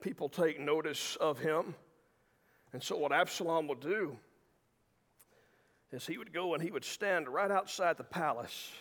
people 0.00 0.28
take 0.28 0.58
notice 0.58 1.16
of 1.16 1.38
him. 1.38 1.74
And 2.72 2.82
so, 2.82 2.96
what 2.96 3.12
Absalom 3.12 3.68
would 3.68 3.80
do 3.80 4.16
is 5.92 6.06
he 6.06 6.18
would 6.18 6.32
go 6.32 6.54
and 6.54 6.62
he 6.62 6.72
would 6.72 6.84
stand 6.84 7.28
right 7.28 7.50
outside 7.50 7.96
the 7.96 8.04
palace. 8.04 8.72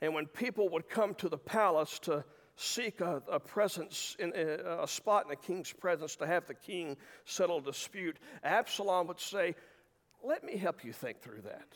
And 0.00 0.14
when 0.14 0.26
people 0.26 0.68
would 0.68 0.88
come 0.88 1.14
to 1.16 1.28
the 1.28 1.38
palace 1.38 1.98
to 2.00 2.24
seek 2.62 3.00
a, 3.00 3.22
a 3.30 3.40
presence, 3.40 4.16
in 4.18 4.32
a, 4.34 4.82
a 4.82 4.88
spot 4.88 5.24
in 5.24 5.30
the 5.30 5.36
king's 5.36 5.72
presence 5.72 6.16
to 6.16 6.26
have 6.26 6.46
the 6.46 6.54
king 6.54 6.96
settle 7.24 7.58
a 7.58 7.62
dispute, 7.62 8.18
Absalom 8.44 9.06
would 9.08 9.20
say, 9.20 9.54
Let 10.22 10.44
me 10.44 10.56
help 10.56 10.84
you 10.84 10.92
think 10.92 11.20
through 11.20 11.42
that. 11.42 11.68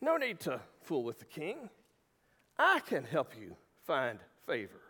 No 0.00 0.16
need 0.16 0.40
to 0.40 0.60
fool 0.82 1.02
with 1.02 1.18
the 1.18 1.24
king. 1.24 1.70
I 2.58 2.80
can 2.86 3.04
help 3.04 3.32
you 3.40 3.56
find 3.86 4.18
favor. 4.46 4.80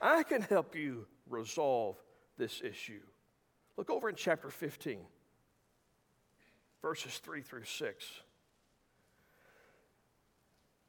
I 0.00 0.22
can 0.22 0.42
help 0.42 0.74
you 0.74 1.06
resolve 1.28 1.96
this 2.38 2.62
issue. 2.64 3.00
Look 3.76 3.90
over 3.90 4.08
in 4.08 4.16
chapter 4.16 4.50
15, 4.50 4.98
verses 6.82 7.18
3 7.18 7.42
through 7.42 7.64
6. 7.64 8.06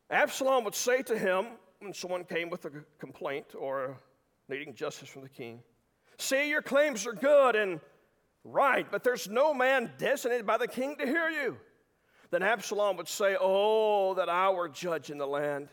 Absalom 0.09 0.63
would 0.63 0.75
say 0.75 1.03
to 1.03 1.17
him, 1.17 1.45
when 1.79 1.93
someone 1.93 2.23
came 2.23 2.49
with 2.49 2.65
a 2.65 2.71
complaint 2.99 3.55
or 3.57 3.97
needing 4.49 4.73
justice 4.73 5.07
from 5.07 5.21
the 5.21 5.29
king. 5.29 5.61
See, 6.17 6.49
your 6.49 6.61
claims 6.61 7.07
are 7.07 7.13
good 7.13 7.55
and 7.55 7.79
right, 8.43 8.85
but 8.91 9.03
there's 9.03 9.29
no 9.29 9.53
man 9.53 9.91
designated 9.97 10.45
by 10.45 10.57
the 10.57 10.67
king 10.67 10.95
to 10.97 11.05
hear 11.05 11.29
you. 11.29 11.57
Then 12.31 12.43
Absalom 12.43 12.97
would 12.97 13.07
say, 13.07 13.37
Oh, 13.39 14.13
that 14.15 14.29
I 14.29 14.49
were 14.49 14.67
judge 14.67 15.09
in 15.09 15.17
the 15.17 15.27
land. 15.27 15.69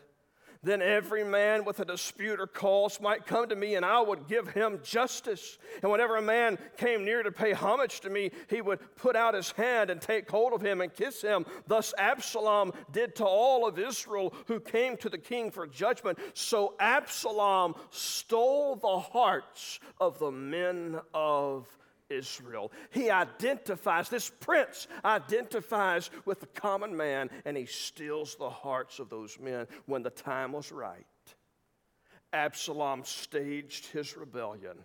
Then 0.67 0.81
every 0.81 1.23
man 1.23 1.63
with 1.63 1.79
a 1.79 1.85
dispute 1.85 2.41
or 2.41 2.45
cause 2.45 2.99
might 2.99 3.25
come 3.25 3.47
to 3.47 3.55
me, 3.55 3.75
and 3.75 3.85
I 3.85 4.01
would 4.01 4.27
give 4.27 4.49
him 4.49 4.81
justice. 4.83 5.57
And 5.81 5.89
whenever 5.89 6.17
a 6.17 6.21
man 6.21 6.57
came 6.75 7.05
near 7.05 7.23
to 7.23 7.31
pay 7.31 7.53
homage 7.53 8.01
to 8.01 8.09
me, 8.09 8.31
he 8.49 8.61
would 8.61 8.79
put 8.97 9.15
out 9.15 9.33
his 9.33 9.51
hand 9.51 9.89
and 9.89 10.01
take 10.01 10.29
hold 10.29 10.51
of 10.51 10.59
him 10.59 10.81
and 10.81 10.93
kiss 10.93 11.21
him. 11.21 11.45
Thus 11.67 11.93
Absalom 11.97 12.73
did 12.91 13.15
to 13.15 13.25
all 13.25 13.65
of 13.65 13.79
Israel 13.79 14.33
who 14.47 14.59
came 14.59 14.97
to 14.97 15.07
the 15.07 15.17
king 15.17 15.51
for 15.51 15.67
judgment. 15.67 16.19
So 16.33 16.73
Absalom 16.81 17.75
stole 17.89 18.75
the 18.75 18.99
hearts 18.99 19.79
of 20.01 20.19
the 20.19 20.31
men 20.31 20.99
of 21.13 21.65
Israel. 22.09 22.71
He 22.91 23.09
identifies, 23.09 24.09
this 24.09 24.29
prince 24.29 24.87
identifies 25.03 26.09
with 26.25 26.39
the 26.39 26.47
common 26.47 26.95
man, 26.95 27.29
and 27.45 27.57
he 27.57 27.65
steals 27.65 28.35
the 28.35 28.49
hearts 28.49 28.99
of 28.99 29.09
those 29.09 29.39
men 29.39 29.67
when 29.85 30.03
the 30.03 30.09
time 30.09 30.51
was 30.51 30.71
right. 30.71 31.05
Absalom 32.33 33.03
staged 33.05 33.87
his 33.87 34.17
rebellion 34.17 34.77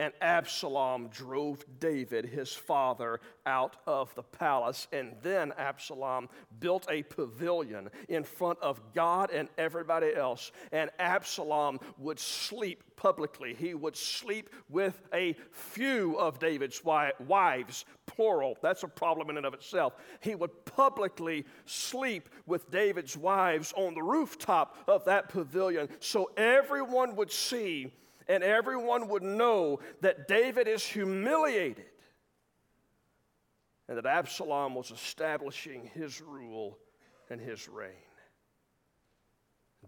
and 0.00 0.14
Absalom 0.22 1.08
drove 1.08 1.62
David, 1.78 2.24
his 2.24 2.54
father, 2.54 3.20
out 3.44 3.76
of 3.86 4.14
the 4.14 4.22
palace. 4.22 4.88
And 4.94 5.14
then 5.20 5.52
Absalom 5.58 6.30
built 6.58 6.86
a 6.88 7.02
pavilion 7.02 7.90
in 8.08 8.24
front 8.24 8.58
of 8.62 8.80
God 8.94 9.30
and 9.30 9.50
everybody 9.58 10.14
else. 10.14 10.52
And 10.72 10.88
Absalom 10.98 11.80
would 11.98 12.18
sleep 12.18 12.82
publicly. 12.96 13.52
He 13.52 13.74
would 13.74 13.94
sleep 13.94 14.48
with 14.70 14.98
a 15.12 15.36
few 15.50 16.18
of 16.18 16.38
David's 16.38 16.82
wives, 16.82 17.84
plural. 18.06 18.56
That's 18.62 18.84
a 18.84 18.88
problem 18.88 19.28
in 19.28 19.36
and 19.36 19.44
of 19.44 19.52
itself. 19.52 19.96
He 20.20 20.34
would 20.34 20.64
publicly 20.64 21.44
sleep 21.66 22.30
with 22.46 22.70
David's 22.70 23.18
wives 23.18 23.74
on 23.76 23.92
the 23.92 24.02
rooftop 24.02 24.78
of 24.88 25.04
that 25.04 25.28
pavilion 25.28 25.90
so 25.98 26.30
everyone 26.38 27.16
would 27.16 27.30
see 27.30 27.92
and 28.28 28.42
everyone 28.42 29.08
would 29.08 29.22
know 29.22 29.80
that 30.00 30.28
David 30.28 30.68
is 30.68 30.84
humiliated 30.84 31.86
and 33.88 33.98
that 33.98 34.06
Absalom 34.06 34.74
was 34.74 34.90
establishing 34.92 35.90
his 35.94 36.20
rule 36.20 36.78
and 37.28 37.40
his 37.40 37.68
reign. 37.68 37.90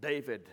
David 0.01 0.49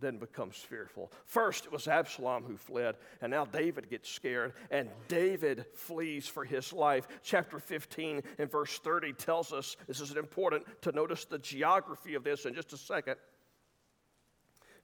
then 0.00 0.18
becomes 0.18 0.56
fearful. 0.56 1.12
First, 1.24 1.66
it 1.66 1.72
was 1.72 1.86
Absalom 1.86 2.44
who 2.44 2.56
fled, 2.56 2.96
and 3.20 3.30
now 3.30 3.44
David 3.44 3.88
gets 3.88 4.08
scared, 4.08 4.54
and 4.70 4.88
David 5.08 5.66
flees 5.74 6.26
for 6.26 6.44
his 6.44 6.72
life. 6.72 7.06
Chapter 7.22 7.58
15 7.58 8.22
and 8.38 8.50
verse 8.50 8.78
30 8.78 9.12
tells 9.14 9.52
us 9.52 9.76
this 9.86 10.00
is 10.00 10.16
important 10.16 10.64
to 10.82 10.92
notice 10.92 11.24
the 11.24 11.38
geography 11.38 12.14
of 12.14 12.24
this 12.24 12.44
in 12.44 12.54
just 12.54 12.72
a 12.72 12.76
second 12.76 13.16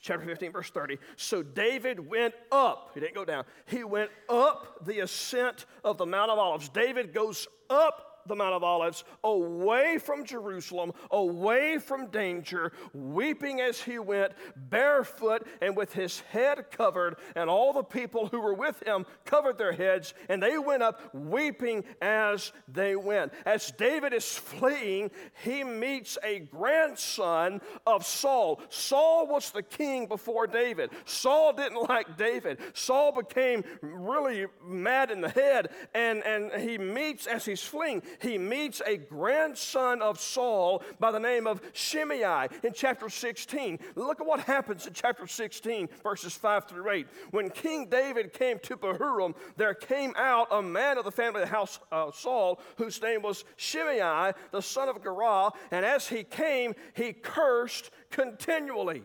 chapter 0.00 0.24
15, 0.26 0.52
verse 0.52 0.70
30. 0.70 0.98
So 1.16 1.42
David 1.42 2.00
went 2.08 2.34
up. 2.50 2.90
He 2.94 3.00
didn't 3.00 3.14
go 3.14 3.24
down. 3.24 3.44
He 3.66 3.84
went 3.84 4.10
up 4.28 4.84
the 4.84 5.00
ascent 5.00 5.66
of 5.84 5.98
the 5.98 6.06
Mount 6.06 6.30
of 6.30 6.38
Olives. 6.38 6.68
David 6.68 7.12
goes 7.12 7.46
up 7.68 8.09
the 8.26 8.36
Mount 8.36 8.54
of 8.54 8.62
Olives, 8.62 9.04
away 9.24 9.98
from 9.98 10.24
Jerusalem, 10.24 10.92
away 11.10 11.78
from 11.78 12.06
danger, 12.08 12.72
weeping 12.92 13.60
as 13.60 13.80
he 13.80 13.98
went, 13.98 14.32
barefoot 14.56 15.46
and 15.60 15.76
with 15.76 15.92
his 15.92 16.20
head 16.20 16.70
covered, 16.70 17.16
and 17.34 17.50
all 17.50 17.72
the 17.72 17.82
people 17.82 18.28
who 18.28 18.40
were 18.40 18.54
with 18.54 18.82
him 18.86 19.06
covered 19.24 19.58
their 19.58 19.72
heads, 19.72 20.14
and 20.28 20.42
they 20.42 20.58
went 20.58 20.82
up 20.82 21.14
weeping 21.14 21.84
as 22.00 22.52
they 22.68 22.96
went. 22.96 23.32
As 23.44 23.72
David 23.72 24.12
is 24.12 24.36
fleeing, 24.36 25.10
he 25.42 25.64
meets 25.64 26.18
a 26.22 26.40
grandson 26.40 27.60
of 27.86 28.06
Saul. 28.06 28.60
Saul 28.68 29.26
was 29.26 29.50
the 29.50 29.62
king 29.62 30.06
before 30.06 30.46
David. 30.46 30.90
Saul 31.04 31.52
didn't 31.52 31.88
like 31.88 32.16
David. 32.16 32.58
Saul 32.74 33.12
became 33.12 33.64
really 33.82 34.46
mad 34.64 35.10
in 35.10 35.20
the 35.20 35.28
head, 35.28 35.70
and, 35.94 36.22
and 36.24 36.60
he 36.60 36.78
meets 36.78 37.26
as 37.26 37.44
he's 37.44 37.62
fleeing 37.62 38.02
he 38.20 38.38
meets 38.38 38.80
a 38.86 38.96
grandson 38.96 40.02
of 40.02 40.20
Saul 40.20 40.82
by 40.98 41.10
the 41.10 41.18
name 41.18 41.46
of 41.46 41.60
Shimei 41.72 42.48
in 42.62 42.72
chapter 42.74 43.08
16. 43.08 43.78
Look 43.94 44.20
at 44.20 44.26
what 44.26 44.40
happens 44.40 44.86
in 44.86 44.92
chapter 44.92 45.26
16, 45.26 45.88
verses 46.02 46.34
5 46.34 46.68
through 46.68 46.90
8. 46.90 47.06
When 47.30 47.50
King 47.50 47.86
David 47.88 48.32
came 48.32 48.58
to 48.60 48.76
Bahurim, 48.76 49.34
there 49.56 49.74
came 49.74 50.14
out 50.16 50.48
a 50.50 50.62
man 50.62 50.98
of 50.98 51.04
the 51.04 51.12
family 51.12 51.42
of 51.42 51.48
the 51.48 51.54
house 51.54 51.78
of 51.90 52.14
Saul, 52.14 52.60
whose 52.76 53.00
name 53.02 53.22
was 53.22 53.44
Shimei, 53.56 54.32
the 54.50 54.62
son 54.62 54.88
of 54.88 55.02
Gera, 55.02 55.50
and 55.70 55.84
as 55.84 56.08
he 56.08 56.24
came, 56.24 56.74
he 56.94 57.12
cursed 57.12 57.90
continually. 58.10 59.02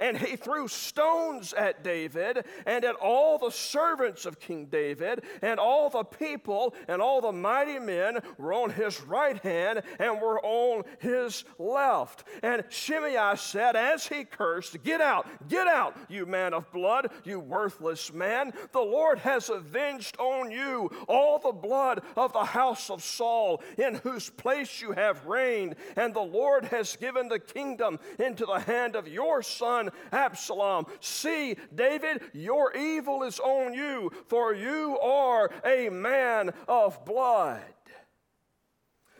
And 0.00 0.16
he 0.16 0.36
threw 0.36 0.68
stones 0.68 1.52
at 1.52 1.82
David 1.82 2.44
and 2.66 2.84
at 2.84 2.94
all 2.96 3.38
the 3.38 3.50
servants 3.50 4.26
of 4.26 4.40
King 4.40 4.66
David, 4.66 5.24
and 5.42 5.58
all 5.58 5.90
the 5.90 6.04
people 6.04 6.74
and 6.86 7.00
all 7.00 7.20
the 7.20 7.32
mighty 7.32 7.78
men 7.78 8.18
were 8.36 8.52
on 8.52 8.70
his 8.70 9.00
right 9.02 9.38
hand 9.38 9.82
and 9.98 10.20
were 10.20 10.40
on 10.44 10.84
his 10.98 11.44
left. 11.58 12.24
And 12.42 12.64
Shimei 12.68 13.36
said, 13.36 13.76
as 13.76 14.06
he 14.06 14.24
cursed, 14.24 14.82
Get 14.82 15.00
out, 15.00 15.26
get 15.48 15.66
out, 15.66 15.96
you 16.08 16.26
man 16.26 16.54
of 16.54 16.70
blood, 16.72 17.10
you 17.24 17.40
worthless 17.40 18.12
man. 18.12 18.52
The 18.72 18.80
Lord 18.80 19.18
has 19.20 19.48
avenged 19.48 20.16
on 20.18 20.50
you 20.50 20.90
all 21.08 21.38
the 21.38 21.52
blood 21.52 22.02
of 22.16 22.32
the 22.32 22.44
house 22.44 22.90
of 22.90 23.02
Saul, 23.02 23.62
in 23.76 23.94
whose 23.96 24.30
place 24.30 24.80
you 24.80 24.92
have 24.92 25.26
reigned, 25.26 25.76
and 25.96 26.14
the 26.14 26.20
Lord 26.20 26.66
has 26.66 26.96
given 26.96 27.28
the 27.28 27.38
kingdom 27.38 27.98
into 28.18 28.46
the 28.46 28.60
hand 28.60 28.96
of 28.96 29.08
your 29.08 29.42
son 29.42 29.77
son 29.78 29.90
Absalom. 30.12 30.86
See, 31.00 31.56
David, 31.74 32.22
your 32.32 32.76
evil 32.76 33.22
is 33.22 33.38
on 33.38 33.74
you, 33.74 34.10
for 34.26 34.54
you 34.54 34.98
are 35.00 35.50
a 35.64 35.88
man 35.88 36.52
of 36.66 37.04
blood. 37.04 37.62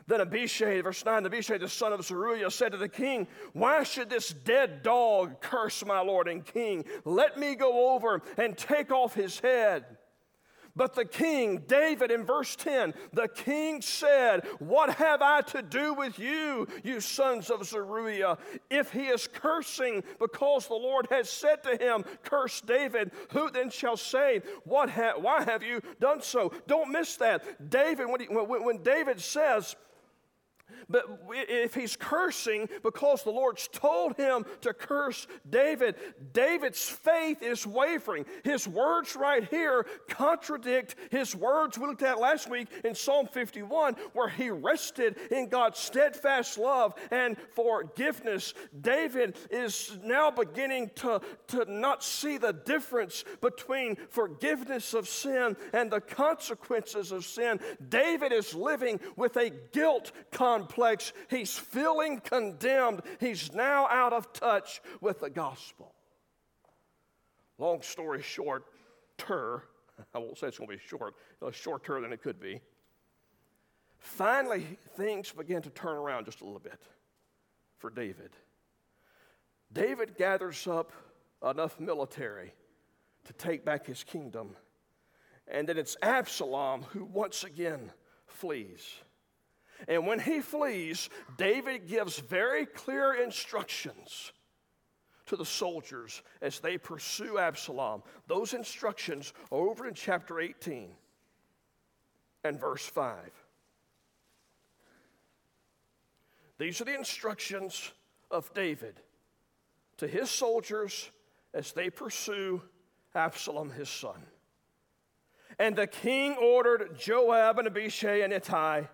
Then 0.06 0.22
Abishai, 0.22 0.80
verse 0.80 1.04
9, 1.04 1.26
Abishai, 1.26 1.58
the 1.58 1.68
son 1.68 1.92
of 1.92 2.02
Zeruiah, 2.02 2.50
said 2.50 2.72
to 2.72 2.78
the 2.78 2.88
king, 2.88 3.26
Why 3.52 3.82
should 3.82 4.08
this 4.08 4.30
dead 4.30 4.82
dog 4.82 5.42
curse 5.42 5.84
my 5.84 6.00
lord 6.00 6.28
and 6.28 6.44
king? 6.44 6.86
Let 7.04 7.38
me 7.38 7.54
go 7.54 7.94
over 7.94 8.22
and 8.38 8.56
take 8.56 8.90
off 8.90 9.14
his 9.14 9.38
head. 9.38 9.97
But 10.78 10.94
the 10.94 11.04
king, 11.04 11.64
David, 11.66 12.12
in 12.12 12.24
verse 12.24 12.54
10, 12.54 12.94
the 13.12 13.26
king 13.26 13.82
said, 13.82 14.44
What 14.60 14.94
have 14.94 15.20
I 15.20 15.40
to 15.40 15.60
do 15.60 15.92
with 15.92 16.20
you, 16.20 16.68
you 16.84 17.00
sons 17.00 17.50
of 17.50 17.66
Zeruiah? 17.66 18.38
If 18.70 18.92
he 18.92 19.08
is 19.08 19.26
cursing 19.26 20.04
because 20.20 20.68
the 20.68 20.74
Lord 20.74 21.08
has 21.10 21.28
said 21.28 21.64
to 21.64 21.76
him, 21.76 22.04
Curse 22.22 22.60
David, 22.60 23.10
who 23.32 23.50
then 23.50 23.70
shall 23.70 23.96
say, 23.96 24.40
what 24.62 24.88
ha- 24.88 25.14
Why 25.20 25.42
have 25.42 25.64
you 25.64 25.82
done 25.98 26.22
so? 26.22 26.52
Don't 26.68 26.92
miss 26.92 27.16
that. 27.16 27.68
David, 27.70 28.06
when, 28.08 28.20
he, 28.20 28.26
when, 28.28 28.64
when 28.64 28.80
David 28.84 29.20
says, 29.20 29.74
but 30.88 31.04
if 31.30 31.74
he's 31.74 31.96
cursing 31.96 32.68
because 32.82 33.22
the 33.22 33.30
Lord's 33.30 33.68
told 33.68 34.16
him 34.16 34.44
to 34.62 34.72
curse 34.72 35.26
David, 35.48 35.96
David's 36.32 36.88
faith 36.88 37.42
is 37.42 37.66
wavering. 37.66 38.24
His 38.44 38.66
words 38.66 39.16
right 39.16 39.46
here 39.48 39.86
contradict 40.08 40.96
his 41.10 41.34
words 41.34 41.78
we 41.78 41.86
looked 41.86 42.02
at 42.02 42.18
last 42.18 42.48
week 42.48 42.68
in 42.84 42.94
Psalm 42.94 43.26
51, 43.26 43.96
where 44.12 44.28
he 44.28 44.50
rested 44.50 45.16
in 45.30 45.48
God's 45.48 45.78
steadfast 45.78 46.58
love 46.58 46.94
and 47.10 47.36
forgiveness. 47.54 48.54
David 48.80 49.36
is 49.50 49.98
now 50.02 50.30
beginning 50.30 50.90
to, 50.96 51.20
to 51.48 51.64
not 51.70 52.02
see 52.02 52.38
the 52.38 52.52
difference 52.52 53.24
between 53.40 53.96
forgiveness 54.10 54.94
of 54.94 55.08
sin 55.08 55.56
and 55.72 55.90
the 55.90 56.00
consequences 56.00 57.12
of 57.12 57.24
sin. 57.24 57.60
David 57.88 58.32
is 58.32 58.54
living 58.54 59.00
with 59.16 59.36
a 59.36 59.50
guilt 59.72 60.12
complex 60.32 60.57
complex. 60.58 61.12
He's 61.30 61.56
feeling 61.56 62.20
condemned. 62.20 63.02
He's 63.20 63.52
now 63.52 63.86
out 63.88 64.12
of 64.12 64.32
touch 64.32 64.80
with 65.00 65.20
the 65.20 65.30
gospel. 65.30 65.94
Long 67.58 67.82
story 67.82 68.22
short, 68.22 68.64
ter, 69.16 69.62
I 70.14 70.18
won't 70.18 70.38
say 70.38 70.48
it's 70.48 70.58
going 70.58 70.70
to 70.70 70.76
be 70.76 70.82
short, 70.86 71.14
a 71.42 71.52
shorter 71.52 72.00
than 72.00 72.12
it 72.12 72.22
could 72.22 72.40
be. 72.40 72.60
Finally, 73.98 74.78
things 74.96 75.32
begin 75.32 75.60
to 75.62 75.70
turn 75.70 75.96
around 75.96 76.24
just 76.24 76.40
a 76.40 76.44
little 76.44 76.60
bit 76.60 76.80
for 77.78 77.90
David. 77.90 78.30
David 79.72 80.16
gathers 80.16 80.66
up 80.66 80.92
enough 81.48 81.78
military 81.80 82.52
to 83.24 83.32
take 83.32 83.64
back 83.64 83.86
his 83.86 84.04
kingdom. 84.04 84.56
And 85.48 85.68
then 85.68 85.78
it's 85.78 85.96
Absalom 86.00 86.82
who 86.90 87.04
once 87.04 87.42
again 87.42 87.90
flees. 88.26 89.00
And 89.86 90.06
when 90.06 90.18
he 90.18 90.40
flees, 90.40 91.08
David 91.36 91.86
gives 91.86 92.18
very 92.18 92.66
clear 92.66 93.14
instructions 93.14 94.32
to 95.26 95.36
the 95.36 95.44
soldiers 95.44 96.22
as 96.40 96.58
they 96.58 96.78
pursue 96.78 97.38
Absalom. 97.38 98.02
Those 98.26 98.54
instructions 98.54 99.32
are 99.52 99.58
over 99.58 99.86
in 99.86 99.94
chapter 99.94 100.40
18 100.40 100.90
and 102.44 102.58
verse 102.58 102.84
5. 102.86 103.16
These 106.58 106.80
are 106.80 106.84
the 106.84 106.96
instructions 106.96 107.92
of 108.30 108.52
David 108.52 109.00
to 109.98 110.08
his 110.08 110.30
soldiers 110.30 111.10
as 111.54 111.72
they 111.72 111.90
pursue 111.90 112.62
Absalom, 113.14 113.70
his 113.70 113.88
son. 113.88 114.26
And 115.58 115.76
the 115.76 115.86
king 115.86 116.34
ordered 116.34 116.98
Joab 116.98 117.58
and 117.58 117.68
Abishai 117.68 118.22
and 118.22 118.32
Ittai 118.32 118.88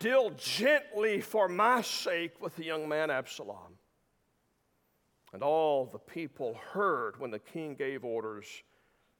Deal 0.00 0.30
gently 0.30 1.20
for 1.20 1.48
my 1.48 1.82
sake 1.82 2.40
with 2.40 2.56
the 2.56 2.64
young 2.64 2.88
man 2.88 3.10
Absalom. 3.10 3.78
And 5.32 5.42
all 5.42 5.86
the 5.86 5.98
people 5.98 6.58
heard 6.72 7.18
when 7.18 7.30
the 7.30 7.38
king 7.38 7.74
gave 7.74 8.04
orders 8.04 8.46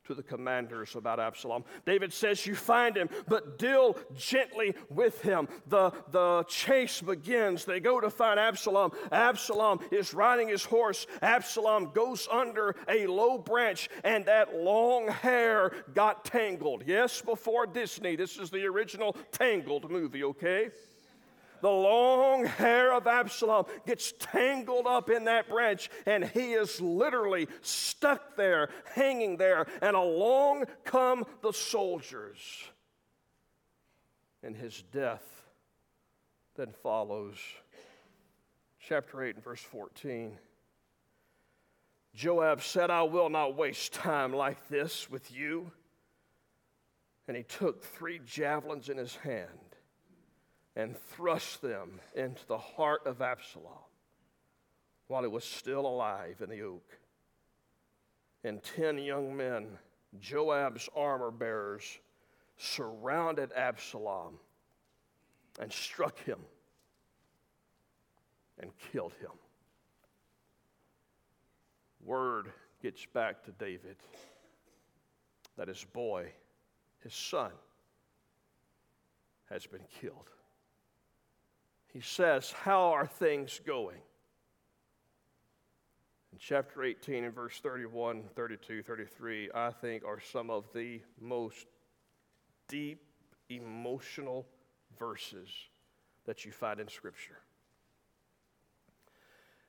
to 0.07 0.15
the 0.15 0.23
commanders 0.23 0.97
about 0.97 1.21
Absalom. 1.21 1.65
David 1.87 2.13
says, 2.13 2.47
You 2.47 2.55
find 2.55 2.97
him, 2.97 3.09
but 3.29 3.59
deal 3.59 3.97
gently 4.17 4.75
with 4.91 5.21
him. 5.23 5.49
The, 5.69 5.93
the 6.11 6.45
chase 6.49 7.01
begins. 7.01 7.65
They 7.65 7.81
go 7.81 8.01
to 8.01 8.11
find 8.11 8.39
Absalom. 8.39 8.93
Absalom 9.11 9.81
is 9.91 10.15
riding 10.15 10.49
his 10.49 10.65
horse. 10.65 11.07
Absalom 11.21 11.91
goes 11.95 12.29
under 12.31 12.75
a 12.89 13.07
low 13.07 13.39
branch, 13.39 13.89
and 14.05 14.25
that 14.27 14.55
long 14.57 15.09
hair 15.09 15.73
got 15.95 16.25
tangled. 16.25 16.85
Yes, 16.87 17.21
before 17.21 17.67
Disney. 17.67 18.17
This 18.17 18.39
is 18.39 18.51
the 18.51 18.65
original 18.67 19.17
Tangled 19.33 19.91
movie, 19.91 20.25
okay? 20.25 20.71
The 21.63 21.71
long 21.71 22.45
hair 22.45 22.93
of 22.93 23.07
Absalom 23.07 23.65
gets 23.87 24.13
tangled 24.19 24.87
up 24.87 25.09
in 25.09 25.25
that 25.25 25.49
branch, 25.49 25.89
and 26.07 26.25
he 26.25 26.53
is 26.53 26.81
literally 26.81 27.47
stuck 27.63 28.37
there, 28.37 28.69
hanging 28.95 29.37
there. 29.37 29.67
And 29.81 29.97
along 29.97 30.65
come 30.85 31.25
the 31.41 31.53
soldiers. 31.53 32.41
And 34.43 34.57
his 34.57 34.83
death 34.93 35.25
then 36.57 36.73
follows. 36.83 37.37
Chapter 38.81 39.23
8 39.23 39.37
and 39.37 39.45
verse 39.45 39.61
14. 39.61 40.37
Joab 42.13 42.61
said, 42.61 42.91
I 42.91 43.05
will 43.05 43.31
not 43.31 43.57
waste 43.57 43.93
time 43.93 44.33
like 44.33 44.69
this 44.69 45.09
with 45.09 45.31
you. 45.33 45.71
And 47.29 47.37
he 47.37 47.45
took 47.45 47.85
three 47.85 48.21
javelins 48.27 48.89
in 48.89 48.99
his 48.99 49.15
hand 49.15 49.72
and 50.75 50.97
thrust 50.97 51.61
them 51.61 52.01
into 52.15 52.47
the 52.47 52.59
heart 52.59 53.03
of 53.07 53.21
Absalom 53.21 53.73
while 55.09 55.23
he 55.23 55.29
was 55.29 55.45
still 55.45 55.87
alive 55.87 56.37
in 56.43 56.49
the 56.49 56.63
oak. 56.63 56.99
And 58.45 58.63
ten 58.63 58.99
young 58.99 59.37
men, 59.37 59.79
Joab's 60.19 60.89
armor 60.97 61.31
bearers, 61.31 61.99
surrounded 62.57 63.53
Absalom 63.53 64.39
and 65.61 65.71
struck 65.73 66.19
him 66.25 66.39
and 68.59 68.71
killed 68.91 69.13
him. 69.21 69.33
Word 72.05 72.51
gets 72.83 73.05
back 73.07 73.45
to 73.45 73.53
David 73.53 73.97
that 75.57 75.69
his 75.69 75.85
boy, 75.93 76.33
his 77.03 77.15
son, 77.15 77.53
has 79.51 79.67
been 79.67 79.85
killed 80.01 80.31
he 81.93 82.01
says, 82.01 82.53
How 82.53 82.91
are 82.93 83.07
things 83.07 83.61
going? 83.67 83.99
In 86.33 86.39
chapter 86.39 86.83
18 86.83 87.25
and 87.25 87.35
verse 87.35 87.61
31, 87.63 88.25
32, 88.35 88.83
33, 88.83 89.51
I 89.55 89.71
think 89.71 90.05
are 90.05 90.21
some 90.33 90.49
of 90.49 90.65
the 90.73 91.01
most 91.21 91.67
deep, 92.69 93.03
emotional 93.51 94.47
verses 94.99 95.51
that 96.25 96.45
you 96.47 96.53
find 96.53 96.81
in 96.81 96.89
Scripture. 96.89 97.39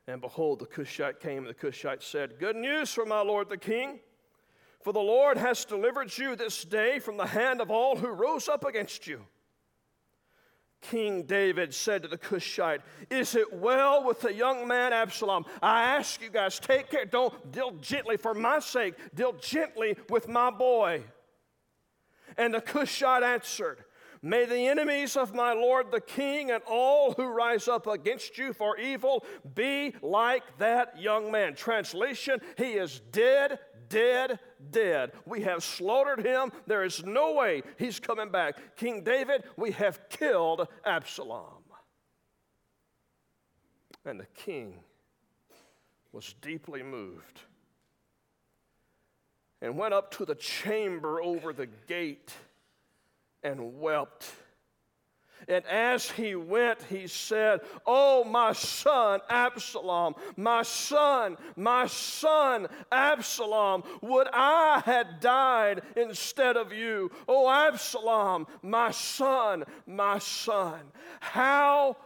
And 0.08 0.22
behold, 0.22 0.60
the 0.60 0.66
Cushite 0.66 1.20
came, 1.20 1.40
and 1.40 1.48
the 1.48 1.54
Cushite 1.54 2.04
said, 2.04 2.40
Good 2.40 2.56
news 2.56 2.94
for 2.94 3.06
my 3.06 3.22
lord 3.22 3.50
the 3.50 3.58
king. 3.58 4.00
For 4.82 4.92
the 4.92 5.00
Lord 5.00 5.38
has 5.38 5.64
delivered 5.64 6.18
you 6.18 6.36
this 6.36 6.66
day 6.66 7.00
from 7.00 7.16
the 7.16 7.26
hand 7.26 7.62
of 7.62 7.72
all 7.72 7.96
who 7.96 8.10
rose 8.10 8.50
up 8.50 8.66
against 8.66 9.08
you. 9.08 9.26
King 10.84 11.24
David 11.24 11.74
said 11.74 12.04
to 12.04 12.08
the 12.08 12.18
Cushite, 12.18 12.82
Is 13.10 13.36
it 13.36 13.52
well 13.54 14.04
with 14.04 14.22
the 14.22 14.34
young 14.34 14.68
man 14.68 14.94
Absalom? 14.94 15.46
I 15.62 15.84
ask 15.84 16.22
you 16.22 16.30
guys, 16.30 16.60
take 16.60 16.90
care. 16.90 17.06
Don't 17.06 17.52
deal 17.52 17.72
gently 17.82 18.18
for 18.18 18.34
my 18.34 18.60
sake. 18.60 18.96
Deal 19.16 19.34
gently 19.34 19.98
with 20.10 20.28
my 20.28 20.52
boy. 20.52 21.04
And 22.38 22.54
the 22.54 22.62
Cushite 22.62 23.24
answered, 23.24 23.84
May 24.22 24.46
the 24.46 24.68
enemies 24.68 25.18
of 25.18 25.34
my 25.34 25.52
Lord 25.52 25.92
the 25.92 26.00
king 26.00 26.52
and 26.52 26.64
all 26.66 27.12
who 27.12 27.26
rise 27.26 27.68
up 27.68 27.88
against 27.88 28.38
you 28.38 28.54
for 28.54 28.78
evil 28.78 29.26
be 29.54 29.94
like 30.02 30.44
that 30.60 30.98
young 30.98 31.30
man. 31.30 31.56
Translation, 31.56 32.40
he 32.58 32.74
is 32.74 33.02
dead, 33.12 33.60
dead, 33.94 34.40
dead. 34.72 35.12
We 35.26 35.42
have 35.42 35.64
slaughtered 35.64 36.26
him. 36.26 36.52
There 36.66 36.84
is 36.84 37.04
no 37.06 37.34
way 37.34 37.62
he's 37.78 38.00
coming 38.00 38.30
back. 38.30 38.76
King 38.76 39.04
David, 39.04 39.44
we 39.56 39.72
have 39.72 40.10
killed 40.10 40.68
Absalom. 40.84 41.64
And 44.06 44.20
the 44.20 44.28
king 44.36 44.80
was 46.12 46.36
deeply 46.42 46.84
moved 46.84 47.40
and 49.62 49.78
went 49.78 49.94
up 49.94 50.12
to 50.16 50.26
the 50.26 50.36
chamber 50.36 51.22
over 51.22 51.54
the 51.54 51.68
gate 51.88 52.34
and 53.44 53.80
wept. 53.80 54.30
And 55.48 55.66
as 55.66 56.10
he 56.10 56.36
went, 56.36 56.82
he 56.84 57.08
said, 57.08 57.62
Oh, 57.86 58.24
my 58.24 58.54
son 58.54 59.20
Absalom, 59.30 60.16
my 60.36 60.64
son, 60.64 61.38
my 61.56 61.88
son 61.88 62.68
Absalom, 62.92 63.84
would 64.02 64.28
I 64.32 64.82
had 64.86 65.20
died 65.20 65.82
instead 65.96 66.58
of 66.58 66.72
you. 66.72 67.12
Oh, 67.28 67.50
Absalom, 67.50 68.48
my 68.62 68.92
son, 68.92 69.64
my 69.86 70.20
son. 70.20 70.80
How 71.20 71.98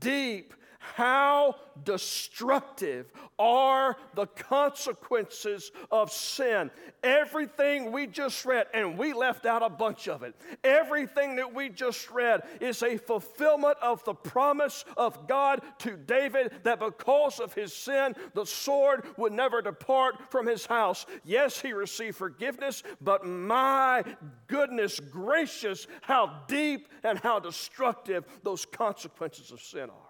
deep 0.00 0.54
how 0.94 1.56
destructive 1.82 3.10
are 3.38 3.96
the 4.14 4.26
consequences 4.26 5.72
of 5.90 6.12
sin. 6.12 6.70
Everything 7.02 7.90
we 7.90 8.06
just 8.06 8.44
read, 8.44 8.66
and 8.72 8.96
we 8.96 9.12
left 9.12 9.46
out 9.46 9.62
a 9.62 9.68
bunch 9.68 10.08
of 10.08 10.22
it, 10.22 10.34
everything 10.62 11.36
that 11.36 11.52
we 11.52 11.68
just 11.68 12.10
read 12.10 12.42
is 12.60 12.82
a 12.82 12.96
fulfillment 12.96 13.76
of 13.82 14.04
the 14.04 14.14
promise 14.14 14.84
of 14.96 15.26
God 15.26 15.62
to 15.78 15.96
David 15.96 16.52
that 16.62 16.78
because 16.78 17.40
of 17.40 17.52
his 17.54 17.72
sin, 17.72 18.14
the 18.34 18.46
sword 18.46 19.04
would 19.16 19.32
never 19.32 19.62
depart 19.62 20.30
from 20.30 20.46
his 20.46 20.66
house. 20.66 21.06
Yes, 21.24 21.60
he 21.60 21.72
received 21.72 22.16
forgiveness, 22.16 22.82
but 23.00 23.26
my 23.26 24.04
goodness 24.46 25.00
gracious, 25.00 25.86
how 26.02 26.42
deep 26.46 26.88
and 27.02 27.18
how 27.18 27.40
destructive 27.40 28.24
those 28.42 28.64
consequences 28.64 29.50
of 29.50 29.60
sin 29.60 29.90
are. 29.90 30.03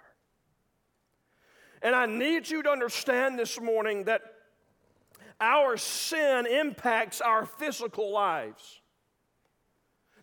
And 1.82 1.94
I 1.94 2.06
need 2.06 2.48
you 2.48 2.62
to 2.62 2.70
understand 2.70 3.38
this 3.38 3.60
morning 3.60 4.04
that 4.04 4.22
our 5.40 5.76
sin 5.76 6.46
impacts 6.46 7.20
our 7.20 7.44
physical 7.44 8.12
lives. 8.12 8.80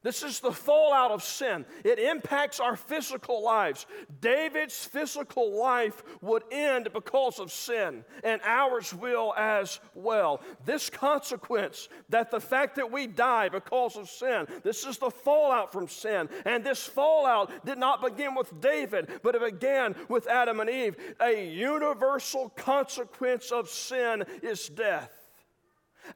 This 0.04 0.24
is 0.24 0.40
the 0.40 0.52
fallout 0.52 1.12
of 1.12 1.24
sin. 1.24 1.64
It 1.84 2.00
impacts 2.00 2.60
our 2.60 2.76
physical 2.76 3.44
lives. 3.44 3.86
David's 4.20 4.84
physical 4.84 5.60
life 5.60 6.02
would 6.22 6.42
end 6.52 6.90
because 6.92 7.38
of 7.40 7.52
sin, 7.52 8.04
and 8.24 8.42
ours 8.44 8.94
will 8.96 9.34
as 9.38 9.80
well. 9.94 10.42
This 10.66 10.90
consequence, 10.90 11.88
that 12.10 12.32
the 12.32 12.40
fact 12.40 12.78
that 12.78 12.92
we 12.92 13.06
die 13.06 13.50
because 13.50 13.96
of 13.96 14.10
sin, 14.10 14.48
this 14.64 14.86
is 14.86 14.98
the 14.98 15.12
fallout 15.12 15.72
from 15.72 15.88
sin. 15.88 16.30
And 16.46 16.64
this 16.64 16.84
fallout 16.84 17.64
did 17.64 17.78
not 17.78 18.02
begin 18.02 18.34
with 18.34 18.60
David, 18.60 19.20
but 19.22 19.36
it 19.36 19.42
began 19.42 19.96
with 20.10 20.26
Adam 20.26 20.62
and 20.62 20.70
Eve. 20.70 20.96
A 21.22 21.48
universal 21.48 22.50
consequence 22.50 23.52
of 23.52 23.70
sin 23.70 24.24
is 24.42 24.68
death. 24.68 25.21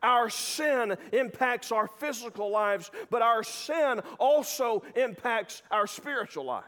Our 0.02 0.30
sin 0.30 0.96
impacts 1.12 1.72
our 1.72 1.88
physical 1.88 2.50
lives, 2.52 2.92
but 3.10 3.22
our 3.22 3.44
sin 3.44 4.02
also 4.20 4.84
impacts 4.96 5.62
our 5.72 5.88
spiritual 5.88 6.46
lives. 6.46 6.66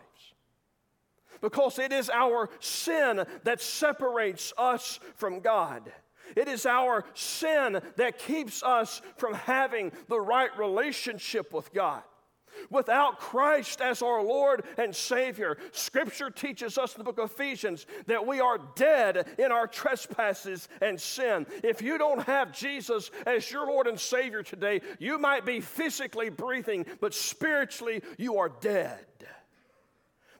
Because 1.41 1.77
it 1.79 1.91
is 1.91 2.09
our 2.09 2.49
sin 2.59 3.23
that 3.43 3.61
separates 3.61 4.53
us 4.57 4.99
from 5.15 5.39
God. 5.39 5.91
It 6.35 6.47
is 6.47 6.65
our 6.65 7.05
sin 7.13 7.79
that 7.95 8.17
keeps 8.17 8.63
us 8.63 9.01
from 9.17 9.33
having 9.33 9.91
the 10.07 10.19
right 10.19 10.55
relationship 10.57 11.53
with 11.53 11.71
God. 11.73 12.01
Without 12.69 13.19
Christ 13.19 13.81
as 13.81 14.01
our 14.01 14.23
Lord 14.23 14.63
and 14.77 14.95
Savior, 14.95 15.57
Scripture 15.71 16.29
teaches 16.29 16.77
us 16.77 16.95
in 16.95 16.99
the 16.99 17.03
book 17.03 17.17
of 17.19 17.31
Ephesians 17.31 17.85
that 18.05 18.25
we 18.25 18.39
are 18.39 18.59
dead 18.75 19.27
in 19.37 19.51
our 19.51 19.67
trespasses 19.67 20.67
and 20.81 20.99
sin. 20.99 21.45
If 21.63 21.81
you 21.81 21.97
don't 21.97 22.23
have 22.23 22.51
Jesus 22.51 23.11
as 23.25 23.49
your 23.51 23.67
Lord 23.67 23.87
and 23.87 23.99
Savior 23.99 24.43
today, 24.43 24.81
you 24.99 25.17
might 25.17 25.45
be 25.45 25.59
physically 25.59 26.29
breathing, 26.29 26.85
but 26.99 27.13
spiritually 27.13 28.01
you 28.17 28.37
are 28.37 28.49
dead. 28.49 29.05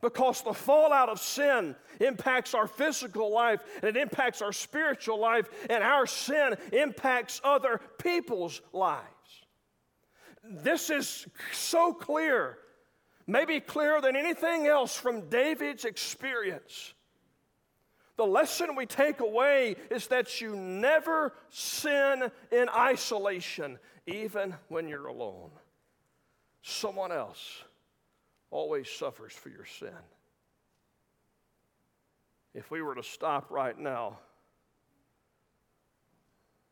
Because 0.02 0.42
the 0.44 0.54
fallout 0.54 1.10
of 1.10 1.20
sin 1.20 1.76
impacts 2.00 2.54
our 2.54 2.68
physical 2.68 3.34
life 3.34 3.62
and 3.82 3.86
it 3.86 3.98
impacts 3.98 4.44
our 4.44 4.54
spiritual 4.54 5.20
life, 5.20 5.50
and 5.70 5.84
our 5.84 6.06
sin 6.06 6.56
impacts 6.72 7.42
other 7.44 7.82
people's 7.98 8.62
lives 8.74 9.17
this 10.50 10.90
is 10.90 11.28
so 11.52 11.94
clear, 11.94 12.58
maybe 13.26 13.60
clearer 13.60 14.02
than 14.02 14.16
anything 14.16 14.68
else 14.68 14.96
from 14.96 15.30
David's 15.30 15.86
experience. 15.86 16.94
The 18.18 18.26
lesson 18.26 18.76
we 18.76 18.86
take 18.86 19.20
away 19.20 19.76
is 19.92 20.08
that 20.08 20.42
you 20.42 20.56
never 20.56 21.34
sin 21.50 22.32
in 22.52 22.68
isolation, 22.70 23.78
even 24.08 24.56
when 24.70 24.88
you're 24.88 25.08
alone. 25.08 25.52
Someone 26.64 27.12
else 27.12 27.64
always 28.50 28.90
suffers 28.90 29.34
for 29.34 29.50
your 29.50 29.66
sin. 29.66 29.90
If 32.56 32.72
we 32.72 32.82
were 32.82 32.96
to 32.96 33.04
stop 33.04 33.52
right 33.52 33.78
now, 33.78 34.18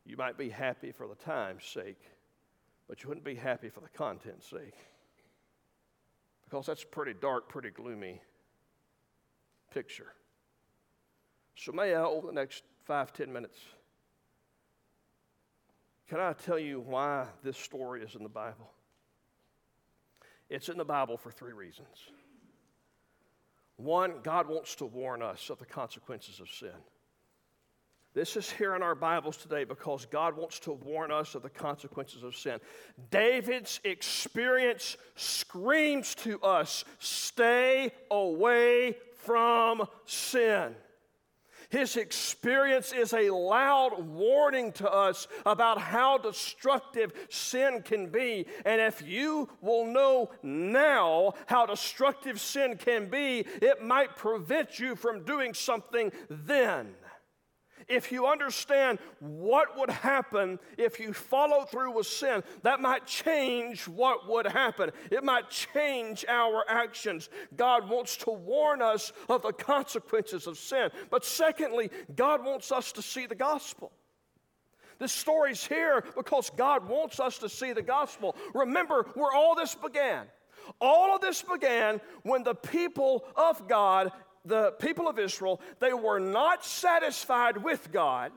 you 0.04 0.16
might 0.16 0.36
be 0.36 0.50
happy 0.50 0.90
for 0.90 1.06
the 1.06 1.14
time's 1.14 1.64
sake 1.64 2.00
but 2.88 3.02
you 3.02 3.08
wouldn't 3.08 3.24
be 3.24 3.34
happy 3.34 3.68
for 3.68 3.80
the 3.80 3.88
content's 3.88 4.48
sake. 4.48 4.76
Because 6.44 6.66
that's 6.66 6.84
a 6.84 6.86
pretty 6.86 7.14
dark, 7.14 7.48
pretty 7.48 7.70
gloomy 7.70 8.20
picture. 9.72 10.12
So, 11.56 11.72
may 11.72 11.94
I, 11.94 12.02
over 12.02 12.28
the 12.28 12.32
next 12.32 12.62
five, 12.84 13.12
ten 13.12 13.32
minutes, 13.32 13.58
can 16.08 16.20
I 16.20 16.34
tell 16.34 16.58
you 16.58 16.80
why 16.80 17.26
this 17.42 17.56
story 17.56 18.02
is 18.02 18.14
in 18.14 18.22
the 18.22 18.28
Bible? 18.28 18.70
It's 20.48 20.68
in 20.68 20.78
the 20.78 20.84
Bible 20.84 21.16
for 21.16 21.32
three 21.32 21.52
reasons. 21.52 22.10
One, 23.76 24.14
God 24.22 24.48
wants 24.48 24.76
to 24.76 24.86
warn 24.86 25.20
us 25.20 25.50
of 25.50 25.58
the 25.58 25.66
consequences 25.66 26.40
of 26.40 26.48
sin. 26.48 26.70
This 28.16 28.34
is 28.34 28.50
here 28.50 28.74
in 28.74 28.82
our 28.82 28.94
Bibles 28.94 29.36
today 29.36 29.64
because 29.64 30.06
God 30.06 30.38
wants 30.38 30.58
to 30.60 30.72
warn 30.72 31.12
us 31.12 31.34
of 31.34 31.42
the 31.42 31.50
consequences 31.50 32.22
of 32.22 32.34
sin. 32.34 32.60
David's 33.10 33.78
experience 33.84 34.96
screams 35.16 36.14
to 36.14 36.40
us 36.40 36.86
stay 36.98 37.92
away 38.10 38.96
from 39.16 39.86
sin. 40.06 40.74
His 41.68 41.98
experience 41.98 42.94
is 42.94 43.12
a 43.12 43.28
loud 43.28 44.02
warning 44.06 44.72
to 44.72 44.90
us 44.90 45.28
about 45.44 45.78
how 45.78 46.16
destructive 46.16 47.12
sin 47.28 47.82
can 47.82 48.08
be. 48.08 48.46
And 48.64 48.80
if 48.80 49.06
you 49.06 49.50
will 49.60 49.84
know 49.84 50.30
now 50.42 51.34
how 51.44 51.66
destructive 51.66 52.40
sin 52.40 52.78
can 52.78 53.10
be, 53.10 53.40
it 53.60 53.82
might 53.82 54.16
prevent 54.16 54.78
you 54.78 54.96
from 54.96 55.24
doing 55.24 55.52
something 55.52 56.10
then 56.30 56.94
if 57.88 58.10
you 58.10 58.26
understand 58.26 58.98
what 59.20 59.78
would 59.78 59.90
happen 59.90 60.58
if 60.76 60.98
you 60.98 61.12
follow 61.12 61.64
through 61.64 61.92
with 61.92 62.06
sin, 62.06 62.42
that 62.62 62.80
might 62.80 63.06
change 63.06 63.86
what 63.86 64.28
would 64.28 64.46
happen. 64.46 64.90
It 65.10 65.22
might 65.22 65.50
change 65.50 66.24
our 66.28 66.64
actions. 66.68 67.28
God 67.56 67.88
wants 67.88 68.16
to 68.18 68.30
warn 68.30 68.82
us 68.82 69.12
of 69.28 69.42
the 69.42 69.52
consequences 69.52 70.46
of 70.46 70.58
sin. 70.58 70.90
But 71.10 71.24
secondly, 71.24 71.90
God 72.14 72.44
wants 72.44 72.72
us 72.72 72.92
to 72.92 73.02
see 73.02 73.26
the 73.26 73.34
gospel. 73.34 73.92
This 74.98 75.12
story's 75.12 75.64
here 75.64 76.02
because 76.16 76.50
God 76.56 76.88
wants 76.88 77.20
us 77.20 77.38
to 77.38 77.48
see 77.48 77.72
the 77.72 77.82
gospel. 77.82 78.34
Remember 78.54 79.06
where 79.14 79.32
all 79.32 79.54
this 79.54 79.74
began. 79.74 80.26
All 80.80 81.14
of 81.14 81.20
this 81.20 81.42
began 81.42 82.00
when 82.22 82.42
the 82.42 82.54
people 82.54 83.24
of 83.36 83.68
God 83.68 84.10
the 84.46 84.72
people 84.78 85.08
of 85.08 85.18
Israel, 85.18 85.60
they 85.80 85.92
were 85.92 86.18
not 86.18 86.64
satisfied 86.64 87.58
with 87.58 87.90
God. 87.92 88.32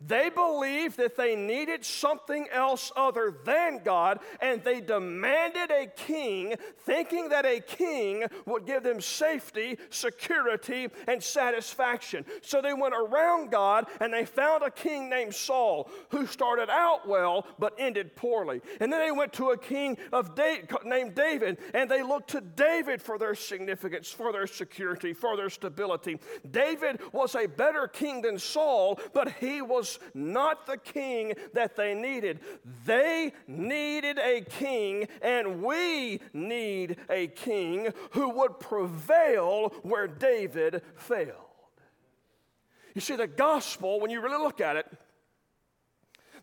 They 0.00 0.30
believed 0.30 0.96
that 0.98 1.16
they 1.16 1.34
needed 1.34 1.84
something 1.84 2.46
else 2.52 2.92
other 2.94 3.34
than 3.44 3.80
God, 3.84 4.20
and 4.40 4.62
they 4.62 4.80
demanded 4.80 5.72
a 5.72 5.86
king, 5.86 6.54
thinking 6.84 7.30
that 7.30 7.44
a 7.44 7.58
king 7.58 8.24
would 8.46 8.64
give 8.64 8.84
them 8.84 9.00
safety, 9.00 9.76
security, 9.90 10.88
and 11.08 11.20
satisfaction. 11.20 12.24
So 12.42 12.62
they 12.62 12.74
went 12.74 12.94
around 12.94 13.50
God 13.50 13.86
and 14.00 14.12
they 14.12 14.24
found 14.24 14.62
a 14.62 14.70
king 14.70 15.10
named 15.10 15.34
Saul 15.34 15.90
who 16.10 16.26
started 16.26 16.70
out 16.70 17.08
well 17.08 17.46
but 17.58 17.74
ended 17.78 18.14
poorly. 18.14 18.60
And 18.80 18.92
then 18.92 19.00
they 19.00 19.10
went 19.10 19.32
to 19.34 19.50
a 19.50 19.58
king 19.58 19.98
of 20.12 20.34
da- 20.34 20.62
named 20.84 21.14
David 21.14 21.58
and 21.74 21.90
they 21.90 22.02
looked 22.02 22.30
to 22.30 22.40
David 22.40 23.02
for 23.02 23.18
their 23.18 23.34
significance, 23.34 24.08
for 24.10 24.32
their 24.32 24.46
security, 24.46 25.12
for 25.12 25.36
their 25.36 25.50
stability. 25.50 26.18
David 26.50 27.00
was 27.12 27.34
a 27.34 27.46
better 27.46 27.88
king 27.88 28.22
than 28.22 28.38
Saul, 28.38 29.00
but 29.12 29.32
he 29.40 29.60
was 29.60 29.87
was 29.88 29.98
not 30.14 30.66
the 30.66 30.76
king 30.76 31.34
that 31.54 31.76
they 31.76 31.94
needed. 31.94 32.40
They 32.84 33.32
needed 33.46 34.18
a 34.18 34.42
king, 34.42 35.08
and 35.22 35.62
we 35.62 36.20
need 36.32 36.96
a 37.08 37.28
king 37.28 37.88
who 38.10 38.30
would 38.30 38.60
prevail 38.60 39.70
where 39.82 40.08
David 40.08 40.82
failed. 40.96 41.34
You 42.94 43.00
see, 43.00 43.16
the 43.16 43.26
gospel, 43.26 44.00
when 44.00 44.10
you 44.10 44.20
really 44.20 44.42
look 44.42 44.60
at 44.60 44.76
it, 44.76 44.86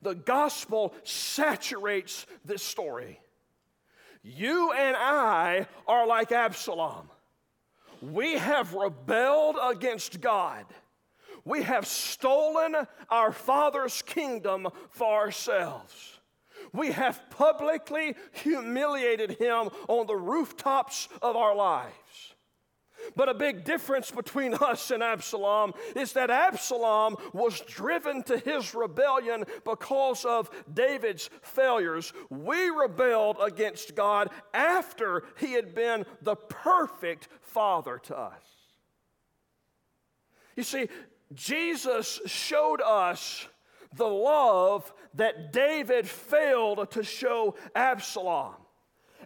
the 0.01 0.15
gospel 0.15 0.93
saturates 1.03 2.25
this 2.43 2.63
story. 2.63 3.19
You 4.23 4.71
and 4.71 4.95
I 4.95 5.67
are 5.87 6.07
like 6.07 6.31
Absalom. 6.31 7.09
We 8.01 8.33
have 8.33 8.73
rebelled 8.73 9.57
against 9.61 10.21
God 10.21 10.65
we 11.45 11.61
have 11.61 11.85
stolen 11.85 12.75
our 13.09 13.31
Father's 13.31 14.01
kingdom 14.01 14.67
for 14.89 15.13
ourselves. 15.13 16.19
We 16.73 16.91
have 16.91 17.21
publicly 17.29 18.15
humiliated 18.31 19.31
him 19.31 19.69
on 19.87 20.07
the 20.07 20.15
rooftops 20.15 21.07
of 21.21 21.35
our 21.35 21.55
lives. 21.55 21.93
But 23.15 23.29
a 23.29 23.35
big 23.35 23.63
difference 23.63 24.09
between 24.09 24.53
us 24.61 24.89
and 24.89 25.03
Absalom 25.03 25.73
is 25.95 26.13
that 26.13 26.31
Absalom 26.31 27.17
was 27.33 27.61
driven 27.61 28.23
to 28.23 28.37
his 28.39 28.73
rebellion 28.73 29.45
because 29.63 30.25
of 30.25 30.49
David's 30.73 31.29
failures. 31.41 32.13
We 32.29 32.69
rebelled 32.69 33.37
against 33.41 33.95
God 33.95 34.29
after 34.53 35.23
he 35.37 35.53
had 35.53 35.75
been 35.75 36.05
the 36.21 36.35
perfect 36.35 37.27
father 37.41 37.99
to 38.05 38.17
us. 38.17 38.41
You 40.55 40.63
see, 40.63 40.87
Jesus 41.33 42.21
showed 42.25 42.81
us 42.81 43.47
the 43.95 44.07
love 44.07 44.93
that 45.15 45.51
David 45.53 46.07
failed 46.07 46.91
to 46.91 47.03
show 47.03 47.55
Absalom. 47.75 48.53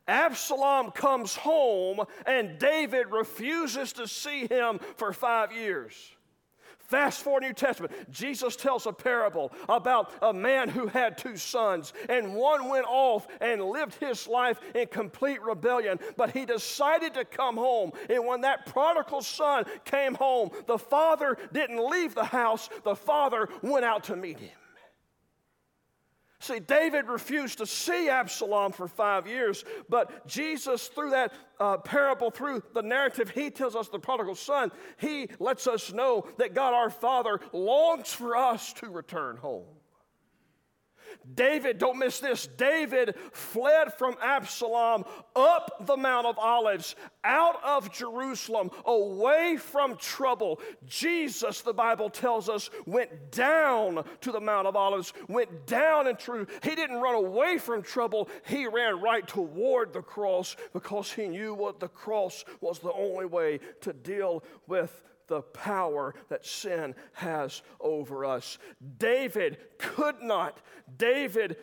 Absalom 0.07 0.91
comes 0.91 1.35
home 1.35 2.01
and 2.25 2.57
David 2.57 3.12
refuses 3.12 3.93
to 3.93 4.07
see 4.07 4.47
him 4.47 4.79
for 4.95 5.13
five 5.13 5.51
years. 5.51 5.93
Fast 6.89 7.21
forward 7.21 7.43
New 7.43 7.54
Testament, 7.54 7.93
Jesus 8.10 8.56
tells 8.56 8.88
a 8.88 8.91
parable 8.91 9.52
about 9.69 10.12
a 10.23 10.34
man 10.34 10.69
who 10.69 10.88
had 10.88 11.19
two 11.19 11.38
sons, 11.38 11.93
and 12.10 12.34
one 12.34 12.67
went 12.67 12.88
off 12.88 13.28
and 13.41 13.63
lived 13.63 13.93
his 13.99 14.28
life 14.28 14.60
in 14.73 14.88
complete 14.88 15.39
rebellion, 15.43 15.99
but 16.17 16.32
he 16.32 16.45
decided 16.45 17.13
to 17.13 17.25
come 17.25 17.58
home. 17.58 17.91
And 18.10 18.25
when 18.25 18.41
that 18.41 18.65
prodigal 18.65 19.21
son 19.21 19.65
came 19.86 20.15
home, 20.15 20.49
the 20.65 20.80
father 20.80 21.38
didn't 21.54 21.88
leave 21.91 22.15
the 22.15 22.23
house, 22.23 22.69
the 22.84 22.95
father 22.95 23.49
went 23.62 23.86
out 23.86 24.06
to 24.06 24.15
meet 24.15 24.39
him. 24.39 24.59
See, 26.41 26.60
David 26.60 27.08
refused 27.08 27.58
to 27.58 27.65
see 27.65 28.08
Absalom 28.08 28.71
for 28.71 28.88
five 28.88 29.28
years, 29.28 29.65
but 29.89 30.25
Jesus, 30.25 30.88
through 30.88 31.10
that 31.10 31.34
uh, 31.60 31.78
parable, 31.78 32.32
through 32.32 32.63
the 32.73 32.82
narrative, 32.82 33.30
he 33.30 33.49
tells 33.49 33.75
us 33.75 33.89
the 33.89 33.99
prodigal 33.99 34.36
son, 34.36 34.71
he 34.97 35.30
lets 35.39 35.67
us 35.67 35.91
know 35.91 36.25
that 36.38 36.54
God 36.54 36.73
our 36.73 36.89
Father 36.89 37.41
longs 37.52 38.13
for 38.13 38.38
us 38.38 38.71
to 38.73 38.89
return 38.89 39.36
home. 39.36 39.65
David, 41.34 41.78
don't 41.78 41.98
miss 41.98 42.19
this, 42.19 42.48
David 42.58 43.15
fled 43.32 43.93
from 43.93 44.15
Absalom 44.22 45.06
up 45.36 45.86
the 45.86 45.98
Mount 45.98 46.26
of 46.26 46.38
Olives, 46.38 46.95
out 47.24 47.63
of 47.63 47.91
Jerusalem, 47.91 48.72
away 48.86 49.58
from 49.58 49.98
trouble. 49.98 50.60
Jesus, 50.86 51.62
the 51.62 51.74
Bible 51.74 52.10
tells 52.10 52.50
us, 52.50 52.69
went 52.86 53.32
down 53.32 54.04
to 54.22 54.32
the 54.32 54.39
Mount 54.39 54.67
of 54.67 54.76
Olives, 54.76 55.13
went 55.28 55.65
down 55.65 56.08
into, 56.08 56.48
he 56.63 56.76
didn't 56.76 57.02
run 57.02 57.15
away 57.15 57.58
from 57.58 57.82
trouble, 57.82 58.30
he 58.48 58.67
ran 58.67 59.02
right 59.02 59.28
toward 59.28 59.93
the 59.93 60.02
cross 60.02 60.56
because 60.74 61.12
he 61.12 61.28
knew 61.28 61.54
what 61.54 61.80
the 61.80 61.88
cross 61.88 62.45
was 62.62 62.80
the 62.80 62.93
only 62.93 63.26
way 63.26 63.60
to 63.82 63.93
deal 63.93 64.43
with 64.67 65.04
the 65.29 65.41
power 65.41 66.13
that 66.27 66.45
sin 66.45 66.95
has 67.13 67.61
over 67.79 68.25
us. 68.25 68.57
David 68.97 69.57
could 69.77 70.21
not, 70.21 70.59
David 70.97 71.55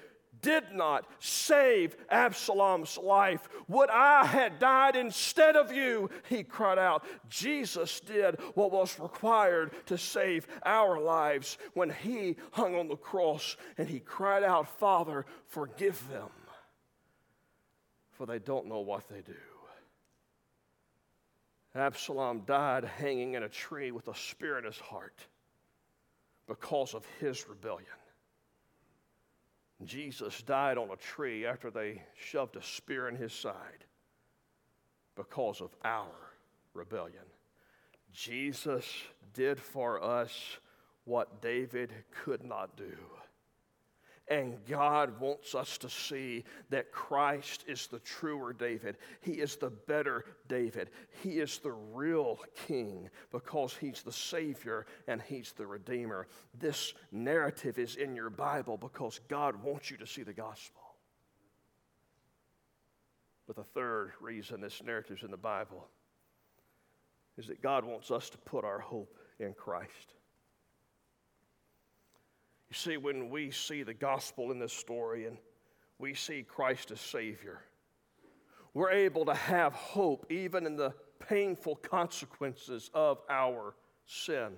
did 0.43 0.65
not 0.73 1.07
save 1.19 1.97
Absalom's 2.11 2.97
life. 2.99 3.49
Would 3.69 3.91
I 3.91 4.25
had 4.25 4.59
died 4.59 4.97
instead 4.97 5.57
of 5.57 5.73
you, 5.73 6.11
he 6.29 6.43
cried 6.43 6.79
out. 6.79 7.05
Jesus 7.29 8.01
did 8.01 8.39
what 8.55 8.71
was 8.71 8.99
required 8.99 9.73
to 9.87 9.99
save 9.99 10.47
our 10.65 11.01
lives 11.01 11.59
when 11.75 11.91
he 11.91 12.37
hung 12.53 12.77
on 12.77 12.89
the 12.89 12.97
cross 12.97 13.57
and 13.79 13.89
he 13.89 13.99
cried 13.99 14.43
out, 14.43 14.69
Father, 14.79 15.27
forgive 15.49 16.09
them, 16.11 16.31
for 18.13 18.27
they 18.27 18.39
don't 18.39 18.67
know 18.67 18.81
what 18.81 19.09
they 19.09 19.21
do. 19.23 19.35
Absalom 21.77 22.43
died 22.47 22.85
hanging 22.85 23.35
in 23.35 23.43
a 23.43 23.49
tree 23.49 23.91
with 23.91 24.09
a 24.09 24.15
spear 24.15 24.59
in 24.59 24.65
his 24.65 24.79
heart 24.79 25.27
because 26.47 26.95
of 26.95 27.05
his 27.21 27.49
rebellion. 27.49 27.87
Jesus 29.85 30.43
died 30.43 30.79
on 30.79 30.91
a 30.91 30.97
tree 30.97 31.45
after 31.45 31.71
they 31.71 32.03
shoved 32.15 32.57
a 32.57 32.63
spear 32.63 33.09
in 33.09 33.15
his 33.15 33.33
side 33.33 33.85
because 35.17 35.61
of 35.61 35.71
our 35.85 36.33
rebellion. 36.73 37.25
Jesus 38.13 38.87
did 39.35 39.61
for 39.61 40.03
us 40.03 40.57
what 41.05 41.43
David 41.43 41.93
could 42.25 42.43
not 42.43 42.77
do. 42.77 42.97
And 44.29 44.65
God 44.67 45.21
wants 45.21 45.55
us 45.55 45.79
to 45.79 45.89
see 45.89 46.45
that 46.71 46.91
Christ 46.91 47.65
is 47.69 47.87
the 47.87 48.01
truer 48.01 48.53
David. 48.53 48.97
He 49.21 49.33
is 49.33 49.55
the 49.55 49.71
better 49.71 50.25
David. 50.49 50.91
He 51.23 51.39
is 51.39 51.59
the 51.59 51.71
real 51.71 52.41
king 52.67 53.09
because 53.31 53.77
he's 53.77 54.03
the 54.03 54.11
Savior 54.11 54.87
and 55.07 55.23
he's 55.23 55.53
the 55.53 55.67
Redeemer. 55.67 56.27
This 56.59 56.93
narrative 57.13 57.79
is 57.79 57.95
in 57.95 58.17
your 58.17 58.31
Bible 58.31 58.77
because 58.77 59.21
God 59.29 59.63
wants 59.63 59.93
you 59.93 59.97
to 59.99 60.07
see 60.07 60.25
the 60.25 60.33
gospel. 60.33 60.83
But 63.47 63.55
the 63.55 63.63
third 63.63 64.13
reason 64.21 64.61
this 64.61 64.83
narrative 64.85 65.19
is 65.19 65.23
in 65.23 65.31
the 65.31 65.37
Bible 65.37 65.87
is 67.39 67.47
that 67.47 67.63
God 67.63 67.85
wants 67.85 68.11
us 68.11 68.29
to 68.31 68.39
put 68.39 68.65
our 68.65 68.81
hope 68.81 69.17
in 69.39 69.53
Christ. 69.53 70.15
You 72.69 72.75
see, 72.75 72.97
when 72.97 73.31
we 73.31 73.51
see 73.51 73.83
the 73.83 73.95
gospel 73.95 74.51
in 74.51 74.59
this 74.59 74.73
story 74.73 75.27
and 75.27 75.39
we 75.99 76.15
see 76.15 76.43
Christ 76.43 76.91
as 76.91 77.01
Savior, 77.01 77.61
we're 78.75 78.91
able 78.91 79.25
to 79.27 79.35
have 79.35 79.73
hope 79.73 80.27
even 80.31 80.67
in 80.67 80.77
the 80.77 80.93
painful 81.19 81.77
consequences 81.77 82.91
of 82.93 83.19
our 83.31 83.75
sin. 84.05 84.53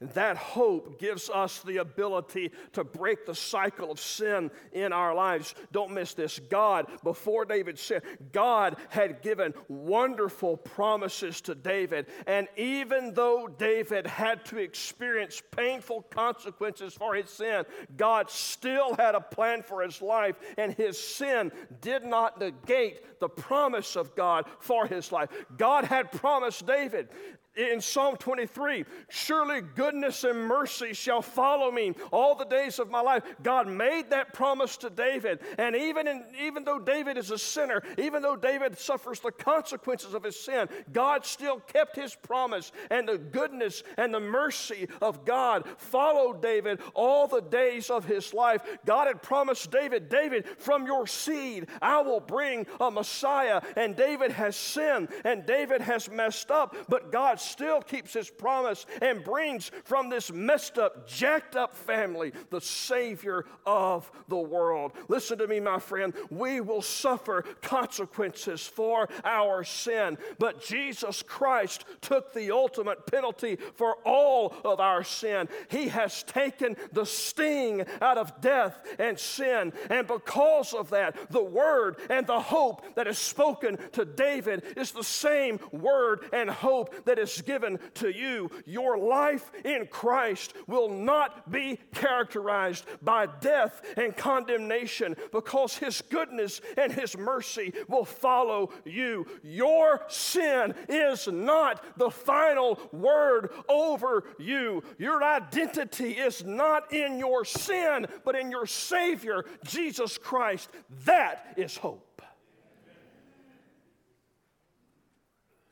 That 0.00 0.36
hope 0.36 0.98
gives 0.98 1.28
us 1.28 1.60
the 1.60 1.78
ability 1.78 2.52
to 2.72 2.84
break 2.84 3.26
the 3.26 3.34
cycle 3.34 3.90
of 3.90 4.00
sin 4.00 4.50
in 4.72 4.92
our 4.92 5.14
lives. 5.14 5.54
Don't 5.72 5.92
miss 5.92 6.14
this. 6.14 6.38
God, 6.38 6.86
before 7.04 7.44
David 7.44 7.78
said, 7.78 8.02
God 8.32 8.76
had 8.88 9.22
given 9.22 9.52
wonderful 9.68 10.56
promises 10.56 11.40
to 11.42 11.54
David. 11.54 12.06
And 12.26 12.48
even 12.56 13.14
though 13.14 13.46
David 13.46 14.06
had 14.06 14.44
to 14.46 14.58
experience 14.58 15.42
painful 15.50 16.02
consequences 16.02 16.94
for 16.94 17.14
his 17.14 17.30
sin, 17.30 17.64
God 17.96 18.30
still 18.30 18.94
had 18.96 19.14
a 19.14 19.20
plan 19.20 19.62
for 19.62 19.82
his 19.82 20.00
life, 20.00 20.36
and 20.56 20.72
his 20.72 20.98
sin 20.98 21.52
did 21.80 22.04
not 22.04 22.40
negate 22.40 23.20
the 23.20 23.28
promise 23.28 23.96
of 23.96 24.14
God 24.14 24.46
for 24.60 24.86
his 24.86 25.12
life. 25.12 25.28
God 25.56 25.84
had 25.84 26.12
promised 26.12 26.66
David 26.66 27.08
in 27.56 27.80
Psalm 27.80 28.16
23, 28.16 28.84
surely 29.08 29.60
goodness 29.60 30.22
and 30.22 30.38
mercy 30.38 30.92
shall 30.92 31.20
follow 31.20 31.70
me 31.72 31.94
all 32.12 32.36
the 32.36 32.44
days 32.44 32.78
of 32.78 32.90
my 32.90 33.00
life. 33.00 33.24
God 33.42 33.66
made 33.66 34.10
that 34.10 34.32
promise 34.32 34.76
to 34.78 34.90
David. 34.90 35.40
And 35.58 35.74
even, 35.74 36.06
in, 36.06 36.24
even 36.40 36.64
though 36.64 36.78
David 36.78 37.18
is 37.18 37.32
a 37.32 37.38
sinner, 37.38 37.82
even 37.98 38.22
though 38.22 38.36
David 38.36 38.78
suffers 38.78 39.18
the 39.18 39.32
consequences 39.32 40.14
of 40.14 40.22
his 40.22 40.38
sin, 40.38 40.68
God 40.92 41.26
still 41.26 41.58
kept 41.58 41.96
his 41.96 42.14
promise. 42.14 42.70
And 42.90 43.08
the 43.08 43.18
goodness 43.18 43.82
and 43.96 44.14
the 44.14 44.20
mercy 44.20 44.88
of 45.02 45.24
God 45.24 45.64
followed 45.76 46.40
David 46.40 46.80
all 46.94 47.26
the 47.26 47.42
days 47.42 47.90
of 47.90 48.04
his 48.04 48.32
life. 48.32 48.62
God 48.86 49.08
had 49.08 49.22
promised 49.22 49.72
David, 49.72 50.08
David, 50.08 50.46
from 50.58 50.86
your 50.86 51.06
seed 51.06 51.66
I 51.82 52.00
will 52.00 52.20
bring 52.20 52.66
a 52.78 52.90
Messiah. 52.92 53.60
And 53.76 53.96
David 53.96 54.30
has 54.32 54.54
sinned 54.54 55.08
and 55.24 55.44
David 55.44 55.80
has 55.80 56.08
messed 56.08 56.52
up, 56.52 56.76
but 56.88 57.10
God 57.10 57.39
still 57.40 57.80
keeps 57.80 58.12
his 58.12 58.30
promise 58.30 58.86
and 59.02 59.24
brings 59.24 59.70
from 59.84 60.08
this 60.08 60.32
messed 60.32 60.78
up, 60.78 61.08
jacked 61.08 61.56
up 61.56 61.74
family 61.74 62.32
the 62.50 62.60
Savior 62.60 63.44
of 63.66 64.10
the 64.28 64.36
world. 64.36 64.92
Listen 65.08 65.38
to 65.38 65.46
me, 65.46 65.60
my 65.60 65.78
friend. 65.78 66.14
We 66.30 66.60
will 66.60 66.82
suffer 66.82 67.42
consequences 67.62 68.66
for 68.66 69.08
our 69.24 69.64
sin, 69.64 70.18
but 70.38 70.62
Jesus 70.62 71.22
Christ 71.22 71.84
took 72.00 72.32
the 72.32 72.50
ultimate 72.50 73.06
penalty 73.06 73.56
for 73.74 73.96
all 74.04 74.54
of 74.64 74.80
our 74.80 75.04
sin. 75.04 75.48
He 75.68 75.88
has 75.88 76.22
taken 76.22 76.76
the 76.92 77.06
sting 77.06 77.84
out 78.00 78.18
of 78.18 78.40
death 78.40 78.78
and 78.98 79.18
sin, 79.18 79.72
and 79.88 80.06
because 80.06 80.74
of 80.74 80.90
that, 80.90 81.30
the 81.30 81.42
word 81.42 81.96
and 82.08 82.26
the 82.26 82.40
hope 82.40 82.94
that 82.94 83.06
is 83.06 83.18
spoken 83.18 83.78
to 83.92 84.04
David 84.04 84.62
is 84.76 84.92
the 84.92 85.04
same 85.04 85.60
word 85.72 86.24
and 86.32 86.50
hope 86.50 87.04
that 87.04 87.18
is 87.18 87.29
given 87.38 87.78
to 87.94 88.10
you, 88.10 88.50
your 88.64 88.98
life 88.98 89.50
in 89.64 89.86
Christ 89.86 90.54
will 90.66 90.88
not 90.88 91.50
be 91.50 91.78
characterized 91.94 92.86
by 93.02 93.26
death 93.40 93.82
and 93.96 94.16
condemnation 94.16 95.16
because 95.32 95.76
His 95.76 96.02
goodness 96.02 96.60
and 96.76 96.92
His 96.92 97.16
mercy 97.16 97.72
will 97.88 98.04
follow 98.04 98.70
you. 98.84 99.26
Your 99.42 100.02
sin 100.08 100.74
is 100.88 101.28
not 101.28 101.84
the 101.98 102.10
final 102.10 102.78
word 102.92 103.50
over 103.68 104.24
you. 104.38 104.82
Your 104.98 105.22
identity 105.22 106.12
is 106.12 106.44
not 106.44 106.92
in 106.92 107.18
your 107.18 107.44
sin, 107.44 108.06
but 108.24 108.34
in 108.36 108.50
your 108.50 108.66
Savior, 108.66 109.44
Jesus 109.64 110.18
Christ. 110.18 110.70
That 111.04 111.54
is 111.56 111.76
hope. 111.76 112.06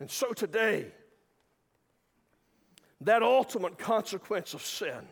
And 0.00 0.10
so 0.10 0.32
today, 0.32 0.92
that 3.02 3.22
ultimate 3.22 3.78
consequence 3.78 4.54
of 4.54 4.62
sin, 4.62 5.06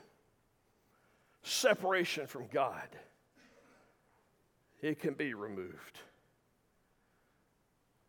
separation 1.42 2.26
from 2.26 2.46
God, 2.48 2.88
it 4.82 5.00
can 5.00 5.14
be 5.14 5.34
removed. 5.34 6.00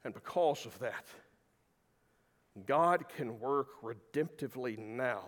And 0.03 0.13
because 0.13 0.65
of 0.65 0.77
that, 0.79 1.05
God 2.65 3.05
can 3.15 3.39
work 3.39 3.67
redemptively 3.83 4.77
now 4.77 5.23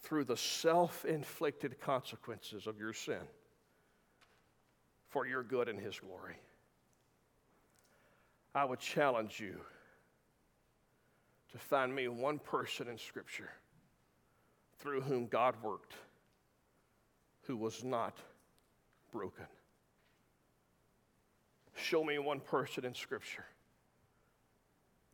through 0.00 0.24
the 0.24 0.36
self 0.36 1.04
inflicted 1.04 1.80
consequences 1.80 2.66
of 2.66 2.78
your 2.78 2.92
sin 2.92 3.22
for 5.08 5.26
your 5.26 5.42
good 5.42 5.68
and 5.68 5.78
His 5.78 5.98
glory. 5.98 6.36
I 8.54 8.64
would 8.64 8.78
challenge 8.78 9.38
you 9.38 9.60
to 11.56 11.64
find 11.64 11.94
me 11.94 12.08
one 12.08 12.38
person 12.38 12.88
in 12.88 12.98
Scripture 12.98 13.50
through 14.78 15.00
whom 15.00 15.26
God 15.26 15.54
worked 15.62 15.94
who 17.46 17.56
was 17.56 17.84
not 17.84 18.18
broken. 19.12 19.46
Show 21.76 22.02
me 22.02 22.18
one 22.18 22.40
person 22.40 22.84
in 22.84 22.94
Scripture 22.94 23.44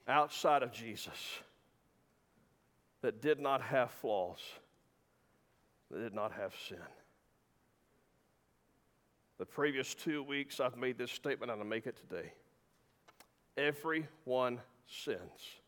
outside 0.09 0.62
of 0.62 0.72
Jesus 0.72 1.38
that 3.02 3.20
did 3.20 3.38
not 3.38 3.61
have 3.62 3.90
flaws, 3.90 4.40
that 5.90 5.98
did 5.98 6.14
not 6.14 6.33
have 6.33 6.55
sin. 6.68 6.78
The 9.38 9.46
previous 9.46 9.94
two 9.94 10.22
weeks, 10.22 10.61
I've 10.61 10.76
made 10.76 10.98
this 10.98 11.11
statement, 11.11 11.52
and 11.52 11.61
I'll 11.61 11.66
make 11.66 11.87
it 11.87 11.96
today. 12.09 12.33
Everyone 13.57 14.61
sins. 14.87 15.62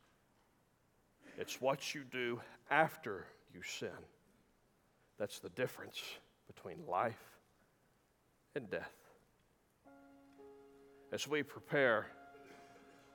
It's 1.38 1.61
what 1.61 1.94
you 1.94 2.03
do 2.11 2.40
after 2.70 3.27
you 3.55 3.62
sin. 3.62 3.88
That's 5.18 5.40
the 5.40 5.49
difference 5.51 6.03
between 6.47 6.77
life 6.88 7.23
and 8.55 8.70
death. 8.70 8.92
As 11.12 11.29
we 11.29 11.42
prepare 11.42 12.07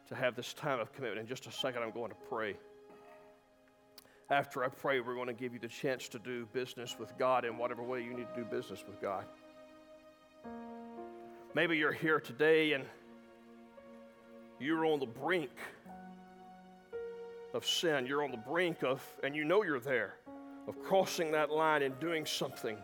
to 0.08 0.16
have 0.16 0.36
this 0.36 0.54
time 0.54 0.80
of 0.80 0.92
commitment, 0.94 1.22
in 1.22 1.28
just 1.28 1.48
a 1.48 1.52
second, 1.52 1.84
I'm 1.84 1.92
going 1.92 2.10
to 2.10 2.18
pray. 2.30 2.56
After 4.30 4.64
I 4.64 4.68
pray, 4.68 5.00
we're 5.00 5.16
going 5.16 5.28
to 5.28 5.34
give 5.34 5.54
you 5.54 5.60
the 5.60 5.68
chance 5.68 6.08
to 6.10 6.20
do 6.20 6.46
business 6.54 6.98
with 7.00 7.18
God 7.18 7.46
in 7.46 7.58
whatever 7.58 7.84
way 7.84 8.04
you 8.04 8.14
need 8.14 8.28
to 8.34 8.42
do 8.42 8.46
business 8.46 8.84
with 8.88 9.02
God. 9.02 9.26
Maybe 11.56 11.78
you're 11.78 11.92
here 11.92 12.20
today 12.20 12.74
and 12.74 12.86
you're 14.60 14.86
on 14.86 15.00
the 15.00 15.08
brink 15.08 15.52
of 17.54 17.66
sin. 17.66 18.06
You're 18.06 18.24
on 18.24 18.32
the 18.32 18.38
brink 18.38 18.84
of, 18.84 19.02
and 19.24 19.36
you 19.36 19.44
know 19.44 19.64
you're 19.64 19.80
there, 19.80 20.16
of 20.68 20.82
crossing 20.82 21.32
that 21.32 21.50
line 21.50 21.84
and 21.84 22.00
doing 22.00 22.26
something 22.26 22.78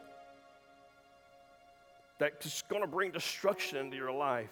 that's 2.17 2.62
going 2.63 2.82
to 2.82 2.88
bring 2.88 3.12
destruction 3.12 3.78
into 3.78 3.97
your 3.97 4.12
life. 4.12 4.51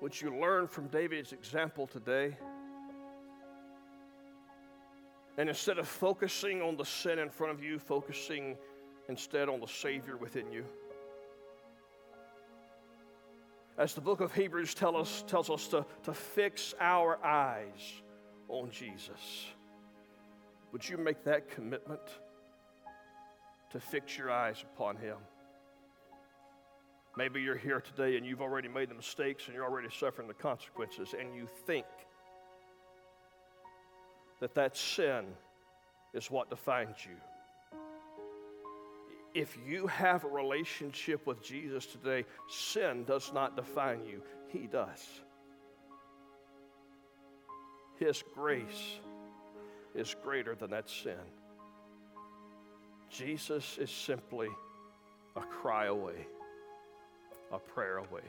Would 0.00 0.20
you 0.20 0.34
learn 0.38 0.66
from 0.66 0.88
David's 0.88 1.32
example 1.32 1.86
today? 1.86 2.36
And 5.38 5.48
instead 5.48 5.78
of 5.78 5.88
focusing 5.88 6.60
on 6.62 6.76
the 6.76 6.84
sin 6.84 7.18
in 7.18 7.30
front 7.30 7.52
of 7.52 7.62
you, 7.62 7.78
focusing 7.78 8.56
instead 9.08 9.48
on 9.48 9.60
the 9.60 9.66
Savior 9.66 10.16
within 10.16 10.50
you. 10.52 10.64
As 13.78 13.94
the 13.94 14.00
book 14.00 14.20
of 14.20 14.34
Hebrews 14.34 14.74
tell 14.74 14.96
us, 14.96 15.24
tells 15.26 15.50
us 15.50 15.68
to, 15.68 15.86
to 16.04 16.12
fix 16.12 16.74
our 16.80 17.24
eyes 17.24 18.02
on 18.48 18.70
Jesus. 18.70 19.46
Would 20.72 20.88
you 20.88 20.96
make 20.96 21.24
that 21.24 21.50
commitment 21.50 22.00
to 23.70 23.80
fix 23.80 24.18
your 24.18 24.30
eyes 24.30 24.62
upon 24.74 24.96
Him? 24.96 25.16
Maybe 27.16 27.42
you're 27.42 27.56
here 27.56 27.80
today 27.80 28.16
and 28.16 28.24
you've 28.24 28.42
already 28.42 28.68
made 28.68 28.90
the 28.90 28.94
mistakes 28.94 29.46
and 29.46 29.54
you're 29.54 29.64
already 29.64 29.88
suffering 29.90 30.28
the 30.28 30.34
consequences, 30.34 31.14
and 31.18 31.34
you 31.34 31.48
think 31.66 31.86
that 34.40 34.54
that 34.54 34.76
sin 34.76 35.24
is 36.14 36.30
what 36.30 36.50
defines 36.50 36.96
you 37.04 37.16
if 39.34 39.56
you 39.66 39.86
have 39.86 40.24
a 40.24 40.28
relationship 40.28 41.26
with 41.26 41.42
Jesus 41.42 41.86
today, 41.86 42.24
sin 42.48 43.04
does 43.04 43.32
not 43.32 43.56
define 43.56 44.04
you, 44.04 44.22
He 44.48 44.66
does. 44.66 45.06
His 47.98 48.24
grace 48.34 48.98
is 49.94 50.16
greater 50.22 50.54
than 50.54 50.70
that 50.70 50.88
sin. 50.88 51.18
Jesus 53.10 53.78
is 53.78 53.90
simply 53.90 54.48
a 55.36 55.40
cry 55.40 55.86
away, 55.86 56.26
a 57.52 57.58
prayer 57.58 57.98
away. 57.98 58.22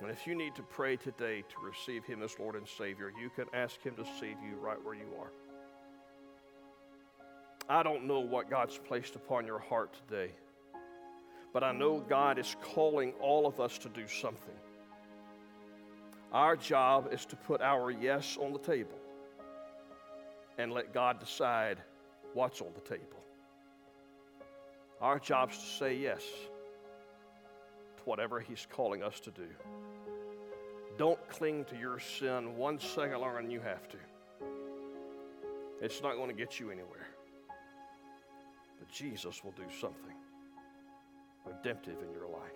And 0.00 0.10
if 0.10 0.26
you 0.26 0.34
need 0.34 0.56
to 0.56 0.62
pray 0.62 0.96
today 0.96 1.42
to 1.42 1.64
receive 1.64 2.04
Him 2.04 2.22
as 2.22 2.36
Lord 2.40 2.56
and 2.56 2.66
Savior, 2.66 3.12
you 3.20 3.30
can 3.30 3.46
ask 3.54 3.80
Him 3.82 3.94
to 3.94 4.04
save 4.18 4.36
you 4.42 4.56
right 4.60 4.82
where 4.82 4.94
you 4.94 5.06
are. 5.20 5.30
I 7.72 7.82
don't 7.82 8.04
know 8.04 8.20
what 8.20 8.50
God's 8.50 8.76
placed 8.76 9.16
upon 9.16 9.46
your 9.46 9.58
heart 9.58 9.94
today, 10.06 10.30
but 11.54 11.64
I 11.64 11.72
know 11.72 12.00
God 12.00 12.38
is 12.38 12.54
calling 12.60 13.14
all 13.18 13.46
of 13.46 13.60
us 13.60 13.78
to 13.78 13.88
do 13.88 14.06
something. 14.06 14.54
Our 16.34 16.54
job 16.54 17.08
is 17.12 17.24
to 17.24 17.34
put 17.34 17.62
our 17.62 17.90
yes 17.90 18.36
on 18.38 18.52
the 18.52 18.58
table 18.58 18.98
and 20.58 20.70
let 20.70 20.92
God 20.92 21.18
decide 21.18 21.78
what's 22.34 22.60
on 22.60 22.74
the 22.74 22.82
table. 22.82 23.24
Our 25.00 25.18
job 25.18 25.50
is 25.50 25.56
to 25.56 25.64
say 25.64 25.96
yes 25.96 26.22
to 27.96 28.02
whatever 28.04 28.38
He's 28.38 28.66
calling 28.70 29.02
us 29.02 29.18
to 29.20 29.30
do. 29.30 29.48
Don't 30.98 31.26
cling 31.30 31.64
to 31.70 31.76
your 31.78 31.98
sin 31.98 32.54
one 32.54 32.78
second 32.78 33.18
longer 33.18 33.40
than 33.40 33.50
you 33.50 33.60
have 33.60 33.88
to. 33.88 33.96
It's 35.80 36.02
not 36.02 36.16
going 36.16 36.28
to 36.28 36.36
get 36.36 36.60
you 36.60 36.70
anywhere. 36.70 37.11
Jesus 38.92 39.42
will 39.42 39.52
do 39.52 39.64
something 39.80 40.14
redemptive 41.46 41.96
in 42.06 42.12
your 42.12 42.28
life. 42.28 42.52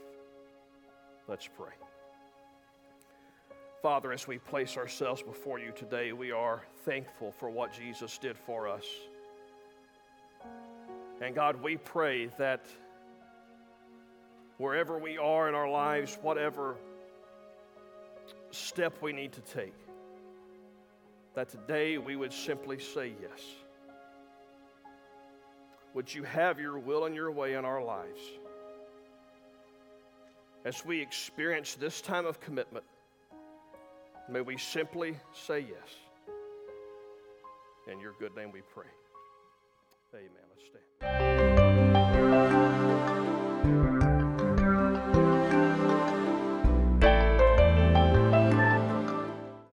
Let's 1.26 1.48
pray. 1.48 1.72
Father, 3.82 4.12
as 4.12 4.28
we 4.28 4.38
place 4.38 4.76
ourselves 4.76 5.22
before 5.22 5.58
you 5.58 5.72
today, 5.74 6.12
we 6.12 6.30
are 6.30 6.62
thankful 6.84 7.32
for 7.32 7.50
what 7.50 7.72
Jesus 7.72 8.18
did 8.18 8.36
for 8.36 8.68
us. 8.68 8.84
And 11.20 11.34
God, 11.34 11.62
we 11.62 11.76
pray 11.76 12.26
that 12.38 12.66
wherever 14.58 14.98
we 14.98 15.18
are 15.18 15.48
in 15.48 15.54
our 15.54 15.68
lives, 15.68 16.18
whatever 16.20 16.76
step 18.50 19.00
we 19.02 19.12
need 19.12 19.32
to 19.32 19.40
take, 19.40 19.74
that 21.34 21.48
today 21.48 21.98
we 21.98 22.16
would 22.16 22.32
simply 22.32 22.78
say 22.78 23.14
yes. 23.20 23.42
Would 25.96 26.12
you 26.12 26.24
have 26.24 26.60
your 26.60 26.78
will 26.78 27.06
and 27.06 27.14
your 27.14 27.30
way 27.30 27.54
in 27.54 27.64
our 27.64 27.82
lives? 27.82 28.20
As 30.66 30.84
we 30.84 31.00
experience 31.00 31.74
this 31.74 32.02
time 32.02 32.26
of 32.26 32.38
commitment, 32.38 32.84
may 34.30 34.42
we 34.42 34.58
simply 34.58 35.16
say 35.32 35.60
yes. 35.60 35.94
In 37.90 37.98
your 37.98 38.12
good 38.18 38.36
name 38.36 38.52
we 38.52 38.60
pray. 38.74 38.84
Amen. 40.12 40.28
Let's 40.54 40.68
stand. 41.00 42.85